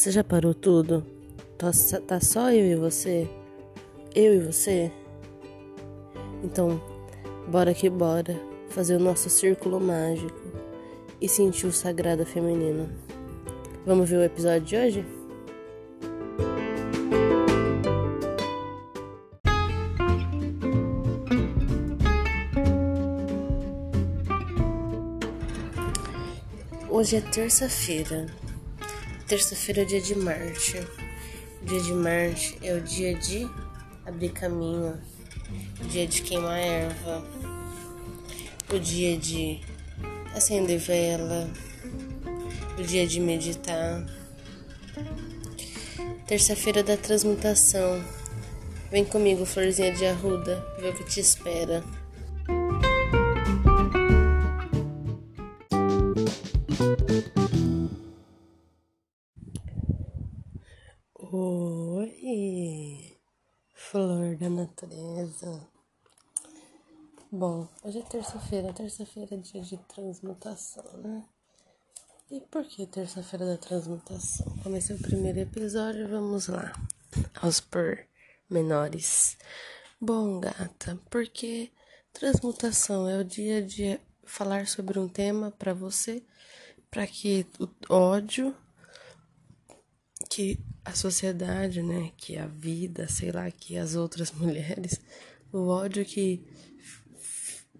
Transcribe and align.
Você 0.00 0.10
já 0.10 0.24
parou 0.24 0.54
tudo? 0.54 1.04
Tá, 1.58 1.70
tá 2.06 2.20
só 2.22 2.50
eu 2.50 2.64
e 2.64 2.74
você? 2.74 3.28
Eu 4.14 4.34
e 4.34 4.38
você? 4.38 4.90
Então, 6.42 6.80
bora 7.46 7.74
que 7.74 7.90
bora 7.90 8.34
fazer 8.70 8.96
o 8.96 8.98
nosso 8.98 9.28
círculo 9.28 9.78
mágico 9.78 10.40
e 11.20 11.28
sentir 11.28 11.66
o 11.66 11.70
sagrado 11.70 12.24
feminino. 12.24 12.88
Vamos 13.84 14.08
ver 14.08 14.16
o 14.16 14.24
episódio 14.24 14.62
de 14.62 14.74
hoje? 14.74 15.06
Hoje 26.88 27.16
é 27.16 27.20
terça-feira. 27.20 28.49
Terça-feira 29.30 29.82
é 29.82 29.84
dia 29.84 30.00
de 30.00 30.16
Marte. 30.16 30.84
Dia 31.62 31.80
de 31.80 31.92
Marte 31.92 32.58
é 32.64 32.74
o 32.74 32.80
dia 32.80 33.14
de 33.14 33.48
abrir 34.04 34.30
caminho, 34.30 35.00
o 35.80 35.84
dia 35.86 36.04
de 36.04 36.20
queimar 36.22 36.58
erva, 36.58 37.24
o 38.74 38.78
dia 38.80 39.16
de 39.16 39.60
acender 40.34 40.80
vela, 40.80 41.48
o 42.76 42.82
dia 42.82 43.06
de 43.06 43.20
meditar. 43.20 44.04
Terça-feira 46.26 46.82
da 46.82 46.96
transmutação. 46.96 48.04
Vem 48.90 49.04
comigo, 49.04 49.46
florzinha 49.46 49.92
de 49.92 50.06
arruda, 50.06 50.60
ver 50.80 50.88
o 50.88 50.94
que 50.96 51.04
te 51.04 51.20
espera. 51.20 51.84
Natureza. 64.70 65.68
Bom, 67.30 67.68
hoje 67.82 67.98
é 67.98 68.02
terça-feira. 68.02 68.72
Terça-feira 68.72 69.34
é 69.34 69.38
dia 69.38 69.62
de 69.62 69.76
transmutação, 69.78 70.84
né? 70.98 71.24
E 72.30 72.40
por 72.40 72.64
que 72.64 72.86
terça-feira 72.86 73.44
da 73.44 73.56
transmutação? 73.56 74.46
Comecei 74.62 74.94
o 74.94 75.02
primeiro 75.02 75.40
episódio, 75.40 76.08
vamos 76.08 76.46
lá. 76.46 76.72
Aos 77.42 77.60
menores. 78.48 79.36
Bom, 80.00 80.38
gata, 80.38 80.98
porque 81.10 81.72
transmutação 82.12 83.08
é 83.08 83.18
o 83.18 83.24
dia 83.24 83.60
de 83.60 84.00
falar 84.24 84.68
sobre 84.68 84.98
um 85.00 85.08
tema 85.08 85.50
para 85.50 85.74
você, 85.74 86.22
para 86.90 87.06
que 87.06 87.44
o 87.58 87.94
ódio 87.94 88.54
que 90.30 90.60
a 90.84 90.94
sociedade, 90.94 91.82
né, 91.82 92.12
que 92.16 92.38
a 92.38 92.46
vida, 92.46 93.08
sei 93.08 93.32
lá, 93.32 93.50
que 93.50 93.76
as 93.76 93.96
outras 93.96 94.30
mulheres, 94.32 95.00
o 95.52 95.66
ódio 95.66 96.04
que 96.04 96.46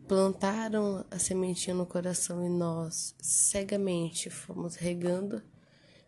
plantaram 0.08 1.06
a 1.08 1.18
sementinha 1.20 1.74
no 1.74 1.86
coração 1.86 2.44
e 2.44 2.48
nós 2.50 3.14
cegamente 3.22 4.28
fomos 4.28 4.74
regando, 4.74 5.40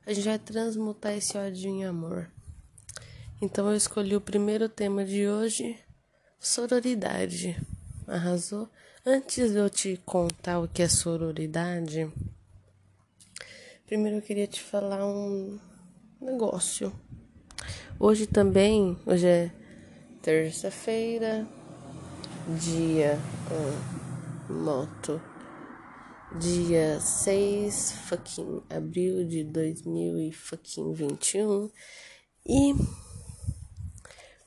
a 0.05 0.13
gente 0.13 0.25
vai 0.25 0.39
transmutar 0.39 1.13
esse 1.13 1.39
ódio 1.39 1.71
em 1.71 1.85
amor. 1.85 2.29
Então 3.41 3.71
eu 3.71 3.77
escolhi 3.77 4.17
o 4.17 4.21
primeiro 4.21 4.69
tema 4.69 5.05
de 5.05 5.29
hoje, 5.29 5.79
sororidade. 6.41 7.57
Arrasou? 8.09 8.69
Antes 9.07 9.53
de 9.53 9.59
eu 9.59 9.71
te 9.71 9.97
contar 10.05 10.59
o 10.59 10.67
que 10.67 10.83
é 10.83 10.89
sororidade, 10.89 12.13
primeiro 13.87 14.19
eu 14.19 14.23
queria 14.23 14.49
te 14.49 14.61
falar 14.61 15.07
um 15.07 15.61
negócio. 16.23 16.93
Hoje 17.99 18.27
também, 18.27 18.97
hoje 19.05 19.27
é 19.27 19.51
terça-feira, 20.23 21.47
dia 22.61 23.19
um, 24.49 24.55
moto, 24.65 25.21
dia 26.39 27.01
6 27.01 27.93
fucking 28.07 28.63
abril 28.71 29.27
de 29.27 29.43
2021 29.45 31.71
e 32.47 32.75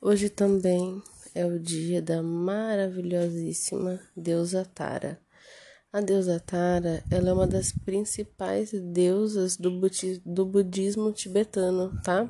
hoje 0.02 0.30
também 0.30 1.04
é 1.34 1.46
o 1.46 1.60
dia 1.60 2.02
da 2.02 2.24
maravilhosíssima 2.24 4.00
deusa 4.16 4.64
Tara. 4.66 5.25
A 5.96 6.02
deusa 6.02 6.42
Tara, 6.42 7.02
ela 7.10 7.30
é 7.30 7.34
uma 7.34 7.48
das 7.48 7.72
principais 7.72 8.70
deusas 8.74 9.56
do, 9.56 9.72
do 10.26 10.46
budismo 10.46 11.10
tibetano, 11.14 11.98
tá? 12.04 12.28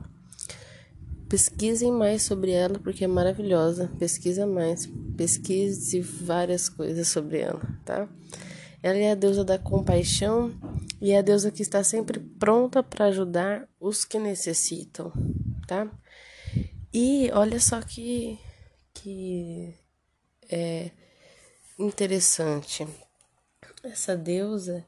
Pesquisem 1.27 1.91
mais 1.91 2.21
sobre 2.21 2.51
ela 2.51 2.77
porque 2.77 3.05
é 3.05 3.07
maravilhosa. 3.07 3.91
Pesquisa 3.97 4.45
mais, 4.45 4.87
pesquise 5.17 5.99
várias 5.99 6.69
coisas 6.69 7.07
sobre 7.07 7.39
ela, 7.39 7.59
tá? 7.83 8.07
Ela 8.83 8.99
é 8.99 9.11
a 9.13 9.15
deusa 9.15 9.43
da 9.43 9.57
compaixão 9.57 10.53
e 11.01 11.09
é 11.09 11.17
a 11.17 11.23
deusa 11.23 11.49
que 11.49 11.63
está 11.63 11.83
sempre 11.83 12.19
pronta 12.19 12.83
para 12.83 13.05
ajudar 13.05 13.67
os 13.79 14.05
que 14.05 14.19
necessitam, 14.19 15.11
tá? 15.67 15.91
E 16.93 17.31
olha 17.33 17.59
só 17.59 17.81
que 17.81 18.37
que 18.93 19.73
é 20.51 20.91
interessante 21.79 22.87
essa 23.87 24.15
deusa, 24.15 24.85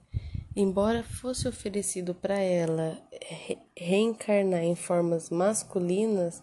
embora 0.55 1.03
fosse 1.03 1.47
oferecido 1.47 2.15
para 2.15 2.39
ela 2.39 2.97
re 3.21 3.57
reencarnar 3.75 4.63
em 4.63 4.75
formas 4.75 5.29
masculinas, 5.29 6.41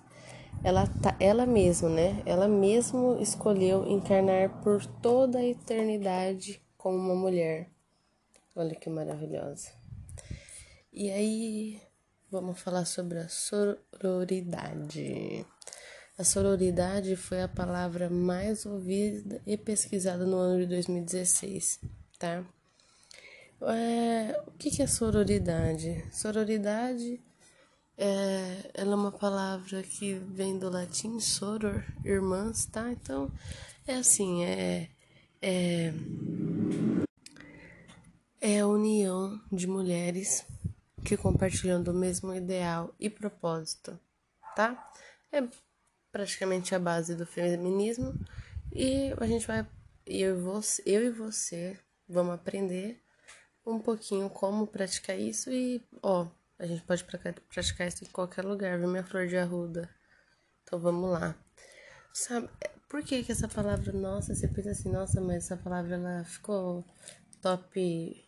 ela, 0.63 0.87
tá, 0.87 1.17
ela 1.19 1.45
mesma, 1.45 1.89
né? 1.89 2.23
Ela 2.25 2.47
mesmo 2.47 3.21
escolheu 3.21 3.87
encarnar 3.87 4.63
por 4.63 4.87
toda 4.87 5.41
a 5.41 5.45
eternidade 5.45 6.63
como 6.77 6.97
uma 6.97 7.15
mulher. 7.15 7.69
Olha 8.55 8.75
que 8.75 8.89
maravilhosa. 8.89 9.71
E 10.93 11.11
aí, 11.11 11.81
vamos 12.31 12.61
falar 12.61 12.85
sobre 12.85 13.19
a 13.19 13.29
sororidade. 13.29 13.85
A 16.17 16.23
sororidade 16.23 17.17
foi 17.17 17.43
a 17.43 17.49
palavra 17.49 18.09
mais 18.09 18.65
ouvida 18.65 19.43
e 19.45 19.57
pesquisada 19.57 20.25
no 20.25 20.37
ano 20.37 20.61
de 20.61 20.67
2016 20.67 22.04
tá? 22.25 22.43
É, 23.73 24.43
o 24.47 24.53
que, 24.53 24.71
que 24.71 24.83
é 24.83 24.87
sororidade? 24.87 26.05
Sororidade 26.11 27.21
é, 27.99 28.71
ela 28.75 28.93
é 28.93 28.95
uma 28.95 29.13
palavra 29.13 29.83
que 29.83 30.15
vem 30.15 30.59
do 30.59 30.71
latim 30.71 31.21
soror, 31.21 31.85
irmãs, 32.05 32.65
tá? 32.67 32.91
Então 32.91 33.31
é 33.87 33.97
assim, 33.97 34.45
é, 34.45 34.89
é, 35.43 35.93
é 38.41 38.61
a 38.61 38.67
união 38.67 39.39
de 39.53 39.67
mulheres 39.67 40.47
que 41.05 41.17
compartilham 41.17 41.83
do 41.83 41.93
mesmo 41.93 42.35
ideal 42.35 42.95
e 42.99 43.11
propósito, 43.11 43.99
tá? 44.57 44.93
É 45.31 45.43
praticamente 46.11 46.75
a 46.75 46.79
base 46.79 47.15
do 47.15 47.27
feminismo 47.27 48.15
e 48.73 49.13
a 49.21 49.27
gente 49.27 49.47
vai 49.47 49.67
eu 50.07 50.39
você, 50.41 50.83
eu 50.85 51.03
e 51.03 51.11
você 51.11 51.79
Vamos 52.15 52.35
aprender 52.35 53.03
um 53.67 53.81
pouquinho 53.81 54.31
como 54.31 54.69
praticar 54.69 55.19
isso 55.19 55.51
e, 55.51 55.83
ó, 56.01 56.29
a 56.57 56.65
gente 56.65 56.83
pode 56.83 57.05
praticar 57.05 57.89
isso 57.89 58.05
em 58.05 58.07
qualquer 58.07 58.45
lugar, 58.45 58.79
viu, 58.79 58.89
minha 58.89 59.03
flor 59.03 59.27
de 59.27 59.37
arruda? 59.37 59.91
Então 60.63 60.79
vamos 60.79 61.11
lá. 61.11 61.35
Sabe, 62.13 62.49
por 62.89 63.03
que 63.03 63.25
que 63.25 63.33
essa 63.33 63.49
palavra, 63.49 63.93
nossa, 63.93 64.33
você 64.33 64.47
pensa 64.47 64.71
assim, 64.71 64.93
nossa, 64.93 65.21
mas 65.21 65.45
essa 65.45 65.57
palavra 65.57 65.97
ela 65.97 66.23
ficou 66.25 66.85
top 67.43 68.25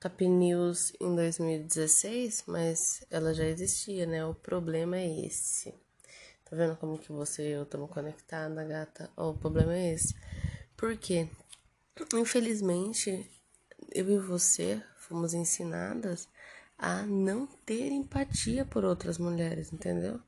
top 0.00 0.26
news 0.26 0.94
em 0.98 1.14
2016, 1.14 2.44
mas 2.46 3.04
ela 3.10 3.34
já 3.34 3.44
existia, 3.44 4.06
né? 4.06 4.24
O 4.24 4.34
problema 4.34 4.96
é 4.96 5.26
esse. 5.26 5.74
Tá 6.46 6.56
vendo 6.56 6.74
como 6.76 6.98
que 6.98 7.12
você 7.12 7.50
e 7.50 7.52
eu 7.52 7.64
estamos 7.64 7.90
conectadas, 7.90 8.66
gata? 8.66 9.10
Ó, 9.14 9.32
o 9.32 9.38
problema 9.38 9.74
é 9.74 9.92
esse. 9.92 10.14
Por 10.74 10.96
quê? 10.96 11.28
Infelizmente, 12.14 13.30
eu 13.92 14.10
e 14.10 14.18
você 14.18 14.82
fomos 14.96 15.34
ensinadas 15.34 16.28
a 16.78 17.02
não 17.02 17.46
ter 17.66 17.90
empatia 17.92 18.64
por 18.64 18.84
outras 18.84 19.18
mulheres, 19.18 19.72
entendeu? 19.72 20.20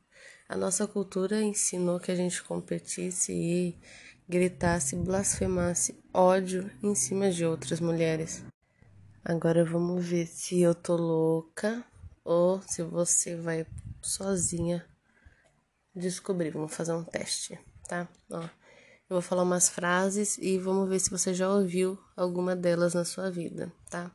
A 0.48 0.56
nossa 0.56 0.86
cultura 0.86 1.42
ensinou 1.42 1.98
que 1.98 2.10
a 2.10 2.14
gente 2.14 2.42
competisse 2.42 3.32
e 3.32 3.78
gritasse, 4.28 4.96
blasfemasse 4.96 5.98
ódio 6.12 6.70
em 6.82 6.94
cima 6.94 7.30
de 7.30 7.44
outras 7.44 7.80
mulheres. 7.80 8.44
Agora 9.24 9.64
vamos 9.64 10.04
ver 10.04 10.26
se 10.26 10.60
eu 10.60 10.74
tô 10.74 10.96
louca 10.96 11.84
ou 12.24 12.60
se 12.62 12.82
você 12.82 13.36
vai 13.36 13.66
sozinha 14.00 14.84
descobrir. 15.94 16.50
Vamos 16.50 16.74
fazer 16.74 16.92
um 16.92 17.04
teste, 17.04 17.58
tá? 17.88 18.08
Ó. 18.30 18.48
Eu 19.12 19.16
vou 19.16 19.22
falar 19.22 19.42
umas 19.42 19.68
frases 19.68 20.38
e 20.38 20.58
vamos 20.58 20.88
ver 20.88 20.98
se 20.98 21.10
você 21.10 21.34
já 21.34 21.46
ouviu 21.46 21.98
alguma 22.16 22.56
delas 22.56 22.94
na 22.94 23.04
sua 23.04 23.30
vida, 23.30 23.70
tá? 23.90 24.10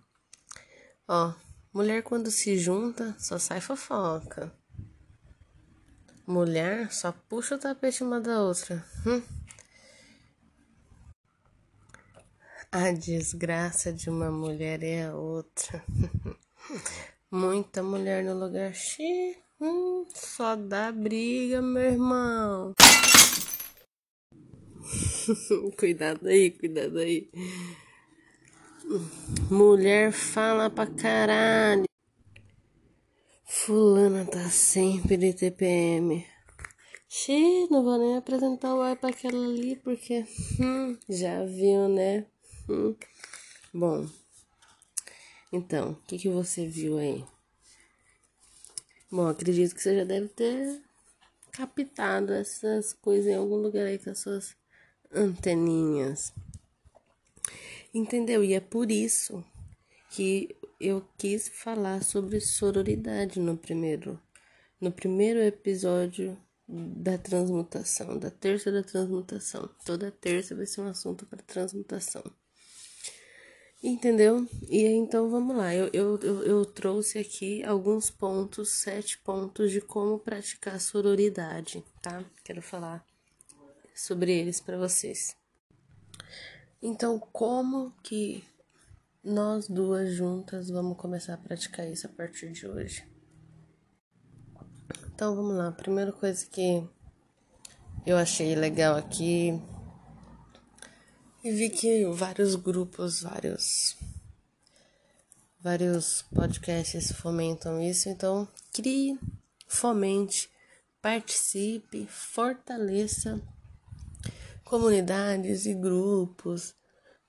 Ó, 1.08 1.36
Mulher 1.78 2.02
quando 2.02 2.32
se 2.32 2.58
junta 2.58 3.16
só 3.20 3.38
sai 3.38 3.62
fofoca. 3.62 4.52
Mulher 6.26 6.92
só 6.92 7.12
puxa 7.12 7.54
o 7.54 7.60
tapete 7.60 8.04
uma 8.04 8.20
da 8.20 8.42
outra. 8.42 8.84
Hum. 9.06 9.22
A 12.72 12.92
desgraça 12.92 13.94
de 13.94 14.10
uma 14.10 14.32
mulher 14.32 14.82
é 14.82 15.06
a 15.06 15.16
outra. 15.16 15.86
Muita 17.30 17.84
mulher 17.84 18.24
no 18.24 18.34
lugar 18.34 18.74
cheio. 18.74 19.36
Hum, 19.62 20.08
só 20.16 20.56
dá 20.56 20.92
briga, 20.92 21.62
meu 21.62 21.84
irmão. 21.84 22.74
cuidado 25.78 26.28
aí, 26.28 26.52
cuidado 26.52 27.00
aí. 27.00 27.30
Mulher 29.50 30.12
fala 30.12 30.70
pra 30.70 30.88
caralho. 30.88 31.86
Fulana 33.46 34.26
tá 34.26 34.50
sempre 34.50 35.18
de 35.18 35.34
TPM. 35.34 36.26
Xê, 37.10 37.68
não 37.72 37.84
vou 37.84 37.98
nem 37.98 38.18
apresentar 38.18 38.76
o 38.76 38.82
ai 38.82 38.96
pra 38.96 39.10
aquela 39.10 39.46
ali, 39.46 39.76
porque 39.78 40.26
hum, 40.60 40.98
já 41.10 41.44
viu, 41.46 41.88
né? 41.88 42.26
Hum. 42.70 42.96
Bom, 43.74 44.08
então, 45.52 45.92
o 45.92 45.96
que, 46.08 46.18
que 46.18 46.30
você 46.30 46.68
viu 46.68 46.98
aí? 46.98 47.24
Bom, 49.10 49.28
acredito 49.28 49.74
que 49.74 49.82
você 49.82 49.96
já 49.96 50.04
deve 50.04 50.28
ter 50.28 50.82
captado 51.52 52.34
essas 52.34 52.94
coisas 52.94 53.32
em 53.32 53.36
algum 53.36 53.56
lugar 53.56 53.86
aí 53.86 53.98
com 53.98 54.10
as 54.10 54.20
suas 54.20 54.56
anteninhas. 55.14 56.34
Entendeu? 57.94 58.44
E 58.44 58.54
é 58.54 58.60
por 58.60 58.92
isso 58.92 59.44
que 60.12 60.56
eu 60.80 61.04
quis 61.18 61.48
falar 61.48 62.04
sobre 62.04 62.40
sororidade 62.40 63.40
no 63.40 63.58
primeiro 63.58 64.20
no 64.80 64.92
primeiro 64.92 65.40
episódio 65.40 66.38
da 66.68 67.18
transmutação, 67.18 68.18
da 68.20 68.30
terça 68.30 68.72
da 68.72 68.84
transmutação. 68.84 69.70
Toda 69.86 70.12
terça 70.12 70.54
vai 70.54 70.66
ser 70.66 70.82
um 70.82 70.88
assunto 70.88 71.26
para 71.26 71.42
transmutação. 71.42 72.24
Entendeu? 73.82 74.48
E 74.68 74.84
então 74.86 75.30
vamos 75.30 75.56
lá. 75.56 75.74
Eu, 75.74 75.90
eu, 75.94 76.20
eu, 76.20 76.44
eu, 76.44 76.66
trouxe 76.66 77.20
aqui 77.20 77.64
alguns 77.64 78.10
pontos, 78.10 78.70
sete 78.70 79.18
pontos 79.20 79.72
de 79.72 79.80
como 79.80 80.20
praticar 80.20 80.82
sororidade, 80.82 81.84
tá? 82.02 82.26
Quero 82.44 82.62
falar 82.62 83.06
sobre 83.98 84.32
eles 84.32 84.62
para 84.62 84.78
vocês. 84.78 85.36
Então, 86.82 87.20
como 87.20 87.92
que 88.04 88.44
nós 89.24 89.68
duas 89.68 90.14
juntas 90.14 90.70
vamos 90.70 90.98
começar 90.98 91.34
a 91.34 91.38
praticar 91.38 91.92
isso 91.92 92.06
a 92.06 92.10
partir 92.10 92.52
de 92.52 92.68
hoje? 92.68 93.04
Então, 95.08 95.36
vamos 95.36 95.56
lá. 95.56 95.72
Primeira 95.72 96.12
coisa 96.12 96.46
que 96.46 96.88
eu 98.06 98.16
achei 98.16 98.56
legal 98.56 98.96
aqui 98.96 99.60
e 101.44 101.52
vi 101.52 101.70
que 101.70 102.06
vários 102.06 102.56
grupos, 102.56 103.22
vários 103.22 103.98
vários 105.60 106.22
podcasts 106.34 107.12
fomentam 107.12 107.82
isso, 107.82 108.08
então 108.08 108.48
crie, 108.72 109.20
fomente, 109.68 110.50
participe, 111.02 112.06
fortaleça 112.06 113.42
comunidades 114.68 115.66
e 115.66 115.74
grupos, 115.74 116.76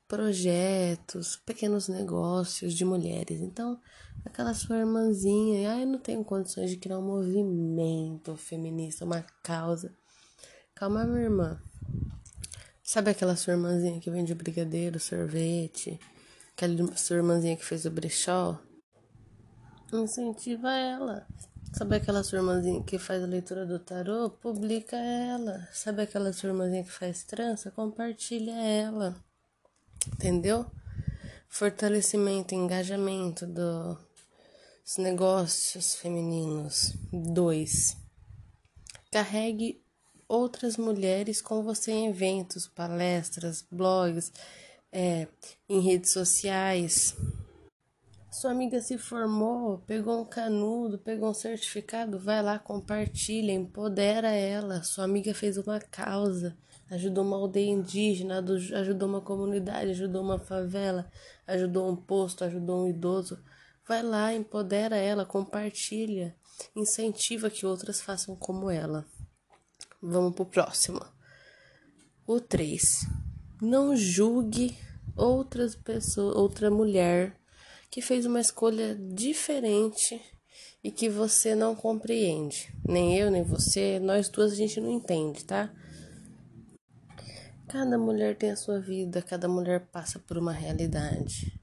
projetos, 0.08 1.37
pequenos 1.37 1.87
negócios 1.87 2.75
de 2.75 2.85
mulheres. 2.85 3.40
Então, 3.40 3.81
aquela 4.25 4.52
sua 4.55 4.79
irmãzinha, 4.79 5.73
ah, 5.73 5.81
eu 5.81 5.87
não 5.87 6.00
tenho 6.00 6.25
condições 6.25 6.69
de 6.69 6.76
criar 6.76 6.99
um 6.99 7.06
movimento 7.06 8.37
feminista, 8.37 9.05
uma 9.05 9.25
causa. 9.44 9.94
Calma, 10.75 11.05
minha 11.05 11.23
irmã. 11.23 11.62
Sabe 12.82 13.12
aquela 13.12 13.37
sua 13.37 13.52
irmãzinha 13.52 14.00
que 14.00 14.11
vende 14.11 14.35
brigadeiro, 14.35 14.99
sorvete? 14.99 16.00
Aquela 16.56 16.96
sua 16.96 17.19
irmãzinha 17.19 17.56
que 17.56 17.64
fez 17.64 17.85
o 17.85 17.90
brechó? 17.90 18.61
Incentiva 19.93 20.73
ela. 20.73 21.25
Sabe 21.78 21.94
aquela 21.94 22.25
sua 22.25 22.40
irmãzinha 22.40 22.82
que 22.82 22.98
faz 22.98 23.22
a 23.22 23.26
leitura 23.26 23.64
do 23.64 23.78
tarô? 23.78 24.30
Publica 24.30 24.96
ela. 24.96 25.69
Sabe 25.72 26.02
aquela 26.02 26.32
sua 26.32 26.48
irmãzinha 26.48 26.82
que 26.82 26.90
faz 26.90 27.22
trança? 27.22 27.70
Compartilha 27.70 28.50
ela. 28.50 29.14
Entendeu? 30.08 30.66
Fortalecimento, 31.48 32.52
engajamento 32.52 33.46
dos 33.46 34.96
negócios 34.98 35.94
femininos. 35.94 36.94
Dois. 37.12 37.96
Carregue 39.12 39.80
outras 40.26 40.76
mulheres 40.76 41.40
com 41.40 41.62
você 41.62 41.92
em 41.92 42.08
eventos, 42.08 42.66
palestras, 42.66 43.64
blogs, 43.70 44.32
é, 44.90 45.28
em 45.69 45.78
redes 45.78 46.10
sociais. 46.10 47.14
Sua 48.38 48.52
amiga 48.52 48.81
se 48.81 48.96
formou, 48.96 49.79
pegou 49.79 50.20
um 50.20 50.25
canudo, 50.25 50.96
pegou 50.96 51.29
um 51.29 51.35
certificado, 51.35 52.20
vai 52.20 52.40
lá, 52.40 52.56
compartilha, 52.56 53.50
empodera 53.50 54.31
ela. 54.31 54.85
Sua 54.85 55.02
amiga 55.02 55.35
fez 55.35 55.58
uma 55.58 55.81
causa, 55.81 56.56
ajudou 56.88 57.25
uma 57.25 57.37
aldeia 57.37 57.69
indígena, 57.69 58.38
ajudou 58.76 59.08
uma 59.08 59.20
comunidade, 59.20 59.90
ajudou 59.90 60.23
uma 60.23 60.38
favela, 60.38 61.11
ajudou 61.49 61.90
um 61.90 61.96
posto, 61.96 62.44
ajudou 62.44 62.85
um 62.85 62.88
idoso. 62.88 63.43
Vai 63.85 64.05
lá, 64.05 64.32
empodera 64.32 64.96
ela, 64.96 65.26
compartilha, 65.26 66.37
incentiva 66.76 67.50
que 67.50 67.67
outras 67.67 68.00
façam 68.00 68.37
como 68.37 68.70
ela. 68.70 69.05
Vamos 70.00 70.32
pro 70.37 70.46
próximo. 70.46 71.05
O 72.25 72.40
3. 72.40 73.05
Não 73.61 73.96
julgue 73.96 74.79
outras 75.17 75.75
pessoas, 75.75 76.37
outra 76.37 76.70
mulher 76.70 77.37
que 77.90 78.02
fez 78.02 78.26
uma 78.26 78.40
escolha 78.40 78.94
diferente 78.94 80.20
e 80.82 80.90
que 80.90 81.08
você 81.08 81.55
não 81.55 81.75
compreende. 81.75 82.73
Nem 82.87 83.17
eu, 83.17 83.31
nem 83.31 83.43
você, 83.43 83.99
nós 83.99 84.29
duas 84.29 84.52
a 84.52 84.56
gente 84.56 84.81
não 84.81 84.90
entende, 84.90 85.44
tá? 85.44 85.73
Cada 87.67 87.99
mulher 87.99 88.37
tem 88.37 88.50
a 88.50 88.56
sua 88.56 88.81
vida, 88.81 89.20
cada 89.20 89.46
mulher 89.49 89.88
passa 89.93 90.19
por 90.19 90.38
uma 90.38 90.52
realidade. 90.52 91.58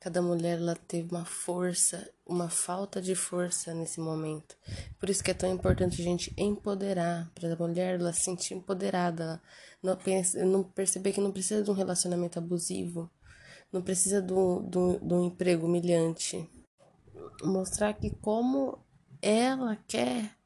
Cada 0.00 0.22
mulher 0.22 0.58
ela 0.58 0.76
teve 0.76 1.10
uma 1.10 1.24
força, 1.24 2.08
uma 2.24 2.48
falta 2.48 3.02
de 3.02 3.16
força 3.16 3.74
nesse 3.74 4.00
momento. 4.00 4.56
Por 4.98 5.10
isso 5.10 5.24
que 5.24 5.30
é 5.32 5.34
tão 5.34 5.52
importante 5.52 6.00
a 6.00 6.04
gente 6.04 6.32
empoderar, 6.36 7.30
para 7.34 7.52
a 7.52 7.56
mulher 7.56 7.98
ela 7.98 8.12
se 8.12 8.20
sentir 8.20 8.54
empoderada, 8.54 9.42
não 9.82 10.62
perceber 10.62 11.12
que 11.12 11.20
não 11.20 11.32
precisa 11.32 11.62
de 11.64 11.70
um 11.70 11.74
relacionamento 11.74 12.38
abusivo, 12.38 13.10
não 13.72 13.82
precisa 13.82 14.20
um, 14.20 14.68
de 14.68 15.14
um 15.14 15.24
emprego 15.24 15.66
humilhante. 15.66 16.48
Mostrar 17.42 17.92
que 17.94 18.10
como 18.10 18.78
ela 19.20 19.76
quer 19.86 20.38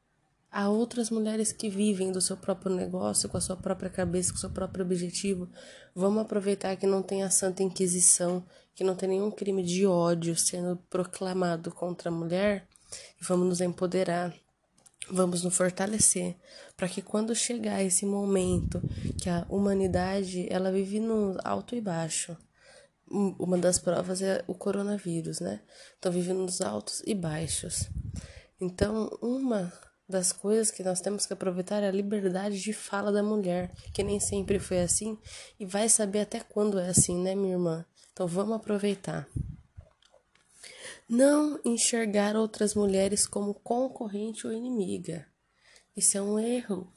a 0.53 0.69
outras 0.69 1.09
mulheres 1.09 1.51
que 1.51 1.67
vivem 1.67 2.11
do 2.11 2.21
seu 2.21 2.37
próprio 2.37 2.75
negócio, 2.75 3.27
com 3.27 3.37
a 3.37 3.41
sua 3.41 3.57
própria 3.57 3.89
cabeça, 3.89 4.31
com 4.31 4.37
o 4.37 4.39
seu 4.39 4.51
próprio 4.51 4.85
objetivo. 4.85 5.49
Vamos 5.95 6.21
aproveitar 6.21 6.75
que 6.75 6.85
não 6.85 7.01
tem 7.01 7.23
a 7.23 7.29
Santa 7.31 7.63
Inquisição, 7.63 8.45
que 8.75 8.83
não 8.83 8.95
tem 8.95 9.09
nenhum 9.09 9.31
crime 9.31 9.63
de 9.63 9.87
ódio 9.87 10.35
sendo 10.35 10.77
proclamado 10.91 11.71
contra 11.71 12.09
a 12.09 12.13
mulher, 12.13 12.67
e 13.19 13.25
vamos 13.25 13.47
nos 13.47 13.61
empoderar. 13.61 14.31
Vamos 15.09 15.43
nos 15.43 15.57
fortalecer 15.57 16.37
para 16.77 16.87
que 16.87 17.01
quando 17.01 17.35
chegar 17.35 17.83
esse 17.83 18.05
momento 18.05 18.81
que 19.17 19.29
a 19.29 19.45
humanidade 19.49 20.47
ela 20.49 20.71
vive 20.71 20.99
no 20.99 21.35
alto 21.43 21.75
e 21.75 21.81
baixo, 21.81 22.37
uma 23.13 23.57
das 23.57 23.77
provas 23.77 24.21
é 24.21 24.43
o 24.47 24.55
coronavírus, 24.55 25.39
né? 25.39 25.61
Então 25.99 26.11
vive 26.11 26.33
nos 26.33 26.61
altos 26.61 27.01
e 27.05 27.13
baixos. 27.13 27.89
Então, 28.59 29.09
uma 29.21 29.71
das 30.07 30.31
coisas 30.31 30.71
que 30.71 30.83
nós 30.83 30.99
temos 30.99 31.25
que 31.25 31.33
aproveitar 31.33 31.83
é 31.83 31.87
a 31.87 31.91
liberdade 31.91 32.59
de 32.59 32.73
fala 32.73 33.11
da 33.11 33.23
mulher, 33.23 33.71
que 33.93 34.03
nem 34.03 34.19
sempre 34.19 34.59
foi 34.59 34.81
assim 34.81 35.17
e 35.59 35.65
vai 35.65 35.87
saber 35.89 36.21
até 36.21 36.39
quando 36.39 36.79
é 36.79 36.89
assim, 36.89 37.21
né, 37.21 37.35
minha 37.35 37.53
irmã? 37.53 37.85
Então 38.11 38.27
vamos 38.27 38.55
aproveitar. 38.55 39.27
Não 41.09 41.59
enxergar 41.63 42.35
outras 42.35 42.73
mulheres 42.73 43.27
como 43.27 43.53
concorrente 43.53 44.47
ou 44.47 44.53
inimiga. 44.53 45.27
Isso 45.95 46.17
é 46.17 46.21
um 46.21 46.39
erro. 46.39 46.91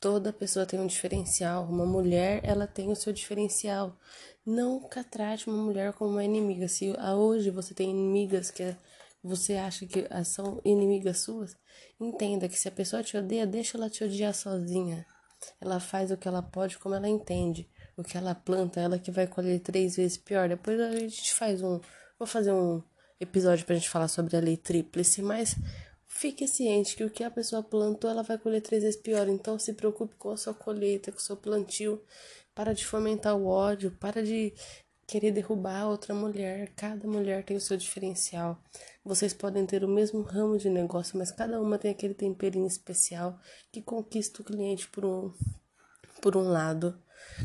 Toda 0.00 0.32
pessoa 0.32 0.64
tem 0.64 0.78
um 0.78 0.86
diferencial. 0.86 1.64
Uma 1.64 1.84
mulher, 1.84 2.40
ela 2.44 2.66
tem 2.66 2.90
o 2.90 2.96
seu 2.96 3.12
diferencial. 3.12 3.98
Nunca 4.46 5.02
trate 5.02 5.48
uma 5.48 5.62
mulher 5.62 5.92
como 5.92 6.12
uma 6.12 6.24
inimiga. 6.24 6.68
Se 6.68 6.94
hoje 7.16 7.50
você 7.50 7.74
tem 7.74 7.90
inimigas 7.90 8.50
que 8.50 8.76
você 9.22 9.54
acha 9.54 9.86
que 9.86 10.06
são 10.24 10.60
inimigas 10.64 11.18
suas, 11.18 11.56
entenda 12.00 12.48
que 12.48 12.58
se 12.58 12.68
a 12.68 12.72
pessoa 12.72 13.02
te 13.02 13.16
odeia, 13.16 13.46
deixa 13.46 13.76
ela 13.76 13.90
te 13.90 14.04
odiar 14.04 14.32
sozinha. 14.32 15.04
Ela 15.60 15.80
faz 15.80 16.10
o 16.10 16.16
que 16.16 16.28
ela 16.28 16.42
pode, 16.42 16.78
como 16.78 16.94
ela 16.94 17.08
entende. 17.08 17.68
O 17.96 18.02
que 18.04 18.16
ela 18.16 18.34
planta, 18.34 18.80
ela 18.80 18.98
que 18.98 19.10
vai 19.10 19.26
colher 19.26 19.58
três 19.60 19.96
vezes 19.96 20.16
pior. 20.16 20.48
Depois 20.48 20.80
a 20.80 20.92
gente 20.92 21.34
faz 21.34 21.62
um. 21.62 21.80
Vou 22.16 22.26
fazer 22.26 22.52
um 22.52 22.82
episódio 23.20 23.66
pra 23.66 23.74
gente 23.74 23.88
falar 23.88 24.06
sobre 24.06 24.36
a 24.36 24.40
lei 24.40 24.56
tríplice, 24.56 25.20
mas 25.22 25.56
fique 26.18 26.48
ciente 26.48 26.96
que 26.96 27.04
o 27.04 27.10
que 27.10 27.22
a 27.22 27.30
pessoa 27.30 27.62
plantou, 27.62 28.10
ela 28.10 28.24
vai 28.24 28.36
colher 28.36 28.60
três 28.60 28.82
vezes 28.82 29.00
pior. 29.00 29.28
Então 29.28 29.56
se 29.56 29.72
preocupe 29.72 30.16
com 30.16 30.30
a 30.30 30.36
sua 30.36 30.52
colheita, 30.52 31.12
com 31.12 31.18
o 31.18 31.22
seu 31.22 31.36
plantio. 31.36 32.02
Para 32.52 32.74
de 32.74 32.84
fomentar 32.84 33.36
o 33.36 33.46
ódio, 33.46 33.92
para 34.00 34.20
de 34.20 34.52
querer 35.06 35.30
derrubar 35.30 35.86
outra 35.86 36.12
mulher. 36.12 36.72
Cada 36.74 37.06
mulher 37.06 37.44
tem 37.44 37.56
o 37.56 37.60
seu 37.60 37.76
diferencial. 37.76 38.60
Vocês 39.04 39.32
podem 39.32 39.64
ter 39.64 39.84
o 39.84 39.88
mesmo 39.88 40.22
ramo 40.22 40.58
de 40.58 40.68
negócio, 40.68 41.16
mas 41.16 41.30
cada 41.30 41.60
uma 41.60 41.78
tem 41.78 41.92
aquele 41.92 42.14
temperinho 42.14 42.66
especial 42.66 43.38
que 43.70 43.80
conquista 43.80 44.42
o 44.42 44.44
cliente 44.44 44.88
por 44.88 45.04
um, 45.04 45.32
por 46.20 46.36
um 46.36 46.48
lado, 46.48 47.00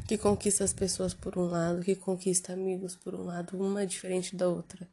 que 0.07 0.17
conquista 0.17 0.63
as 0.63 0.73
pessoas 0.73 1.13
por 1.13 1.37
um 1.37 1.45
lado, 1.45 1.83
que 1.83 1.95
conquista 1.95 2.53
amigos 2.53 2.95
por 2.95 3.13
um 3.13 3.23
lado. 3.23 3.55
Uma 3.55 3.83
é 3.83 3.85
diferente 3.85 4.35
da 4.35 4.49
outra. 4.49 4.89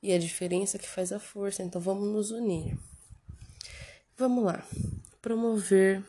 E 0.00 0.12
a 0.12 0.18
diferença 0.18 0.76
é 0.76 0.80
que 0.80 0.88
faz 0.88 1.12
a 1.12 1.18
força. 1.18 1.60
Então 1.64 1.80
vamos 1.80 2.08
nos 2.08 2.30
unir. 2.30 2.78
Vamos 4.20 4.44
lá. 4.44 4.62
Promover, 5.22 6.04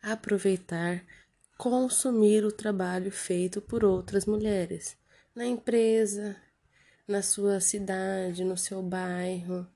aproveitar, 0.00 1.04
consumir 1.58 2.44
o 2.44 2.52
trabalho 2.52 3.10
feito 3.10 3.60
por 3.60 3.84
outras 3.84 4.24
mulheres 4.24 4.96
na 5.34 5.44
empresa, 5.44 6.36
na 7.08 7.22
sua 7.22 7.58
cidade, 7.58 8.44
no 8.44 8.56
seu 8.56 8.80
bairro. 8.80 9.66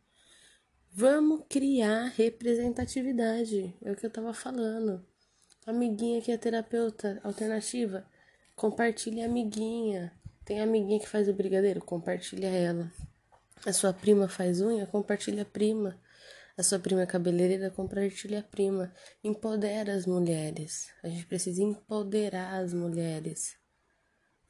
Vamos 0.92 1.42
criar 1.48 2.12
representatividade, 2.16 3.74
é 3.82 3.90
o 3.90 3.96
que 3.96 4.06
eu 4.06 4.08
estava 4.08 4.32
falando. 4.32 5.04
Amiguinha 5.66 6.22
que 6.22 6.30
é 6.30 6.38
terapeuta 6.38 7.20
alternativa, 7.24 8.06
compartilhe 8.54 9.20
a 9.20 9.26
amiguinha. 9.26 10.12
Tem 10.44 10.60
amiguinha 10.60 11.00
que 11.00 11.08
faz 11.08 11.28
o 11.28 11.34
brigadeiro, 11.34 11.80
compartilha 11.80 12.46
ela. 12.46 12.88
A 13.66 13.72
sua 13.72 13.92
prima 13.92 14.28
faz 14.28 14.60
unha, 14.60 14.86
compartilha 14.86 15.42
a 15.42 15.44
prima. 15.44 15.98
A 16.56 16.62
sua 16.62 16.78
prima 16.78 17.06
cabeleireira 17.06 17.70
compartilha 17.70 18.40
a 18.40 18.42
prima. 18.42 18.92
Empodera 19.22 19.94
as 19.94 20.06
mulheres. 20.06 20.88
A 21.02 21.08
gente 21.08 21.26
precisa 21.26 21.62
empoderar 21.62 22.60
as 22.60 22.72
mulheres. 22.72 23.56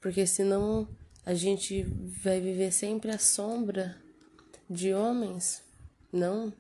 Porque 0.01 0.27
senão 0.27 0.89
a 1.25 1.35
gente 1.35 1.83
vai 2.23 2.41
viver 2.41 2.73
sempre 2.73 3.11
à 3.11 3.19
sombra 3.19 3.97
de 4.69 4.93
homens. 4.95 5.63
Não. 6.13 6.53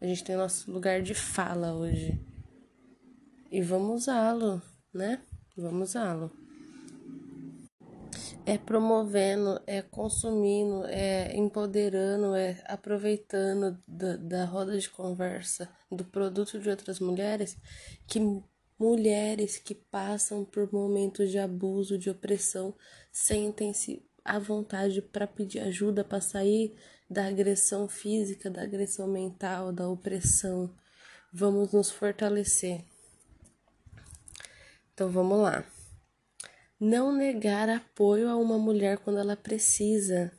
A 0.00 0.06
gente 0.06 0.24
tem 0.24 0.36
nosso 0.36 0.70
lugar 0.70 1.02
de 1.02 1.14
fala 1.14 1.74
hoje. 1.74 2.20
E 3.50 3.62
vamos 3.62 4.02
usá-lo, 4.02 4.62
né? 4.92 5.22
Vamos 5.56 5.90
usá-lo 5.90 6.47
é 8.48 8.56
promovendo, 8.56 9.60
é 9.66 9.82
consumindo, 9.82 10.86
é 10.86 11.36
empoderando, 11.36 12.34
é 12.34 12.58
aproveitando 12.64 13.78
da, 13.86 14.16
da 14.16 14.44
roda 14.46 14.78
de 14.78 14.88
conversa 14.88 15.68
do 15.92 16.02
produto 16.02 16.58
de 16.58 16.70
outras 16.70 16.98
mulheres 16.98 17.58
que 18.06 18.18
mulheres 18.78 19.58
que 19.58 19.74
passam 19.74 20.46
por 20.46 20.72
momentos 20.72 21.30
de 21.30 21.38
abuso, 21.38 21.98
de 21.98 22.08
opressão, 22.08 22.74
sentem-se 23.12 24.02
à 24.24 24.38
vontade 24.38 25.02
para 25.02 25.26
pedir 25.26 25.58
ajuda 25.58 26.02
para 26.02 26.20
sair 26.20 26.74
da 27.10 27.26
agressão 27.26 27.86
física, 27.86 28.48
da 28.48 28.62
agressão 28.62 29.08
mental, 29.08 29.72
da 29.72 29.86
opressão. 29.88 30.74
Vamos 31.30 31.72
nos 31.72 31.90
fortalecer. 31.90 32.82
Então 34.94 35.10
vamos 35.10 35.38
lá. 35.38 35.77
Não 36.80 37.12
negar 37.12 37.68
apoio 37.68 38.28
a 38.28 38.36
uma 38.36 38.56
mulher 38.56 38.98
quando 38.98 39.18
ela 39.18 39.36
precisa. 39.36 40.30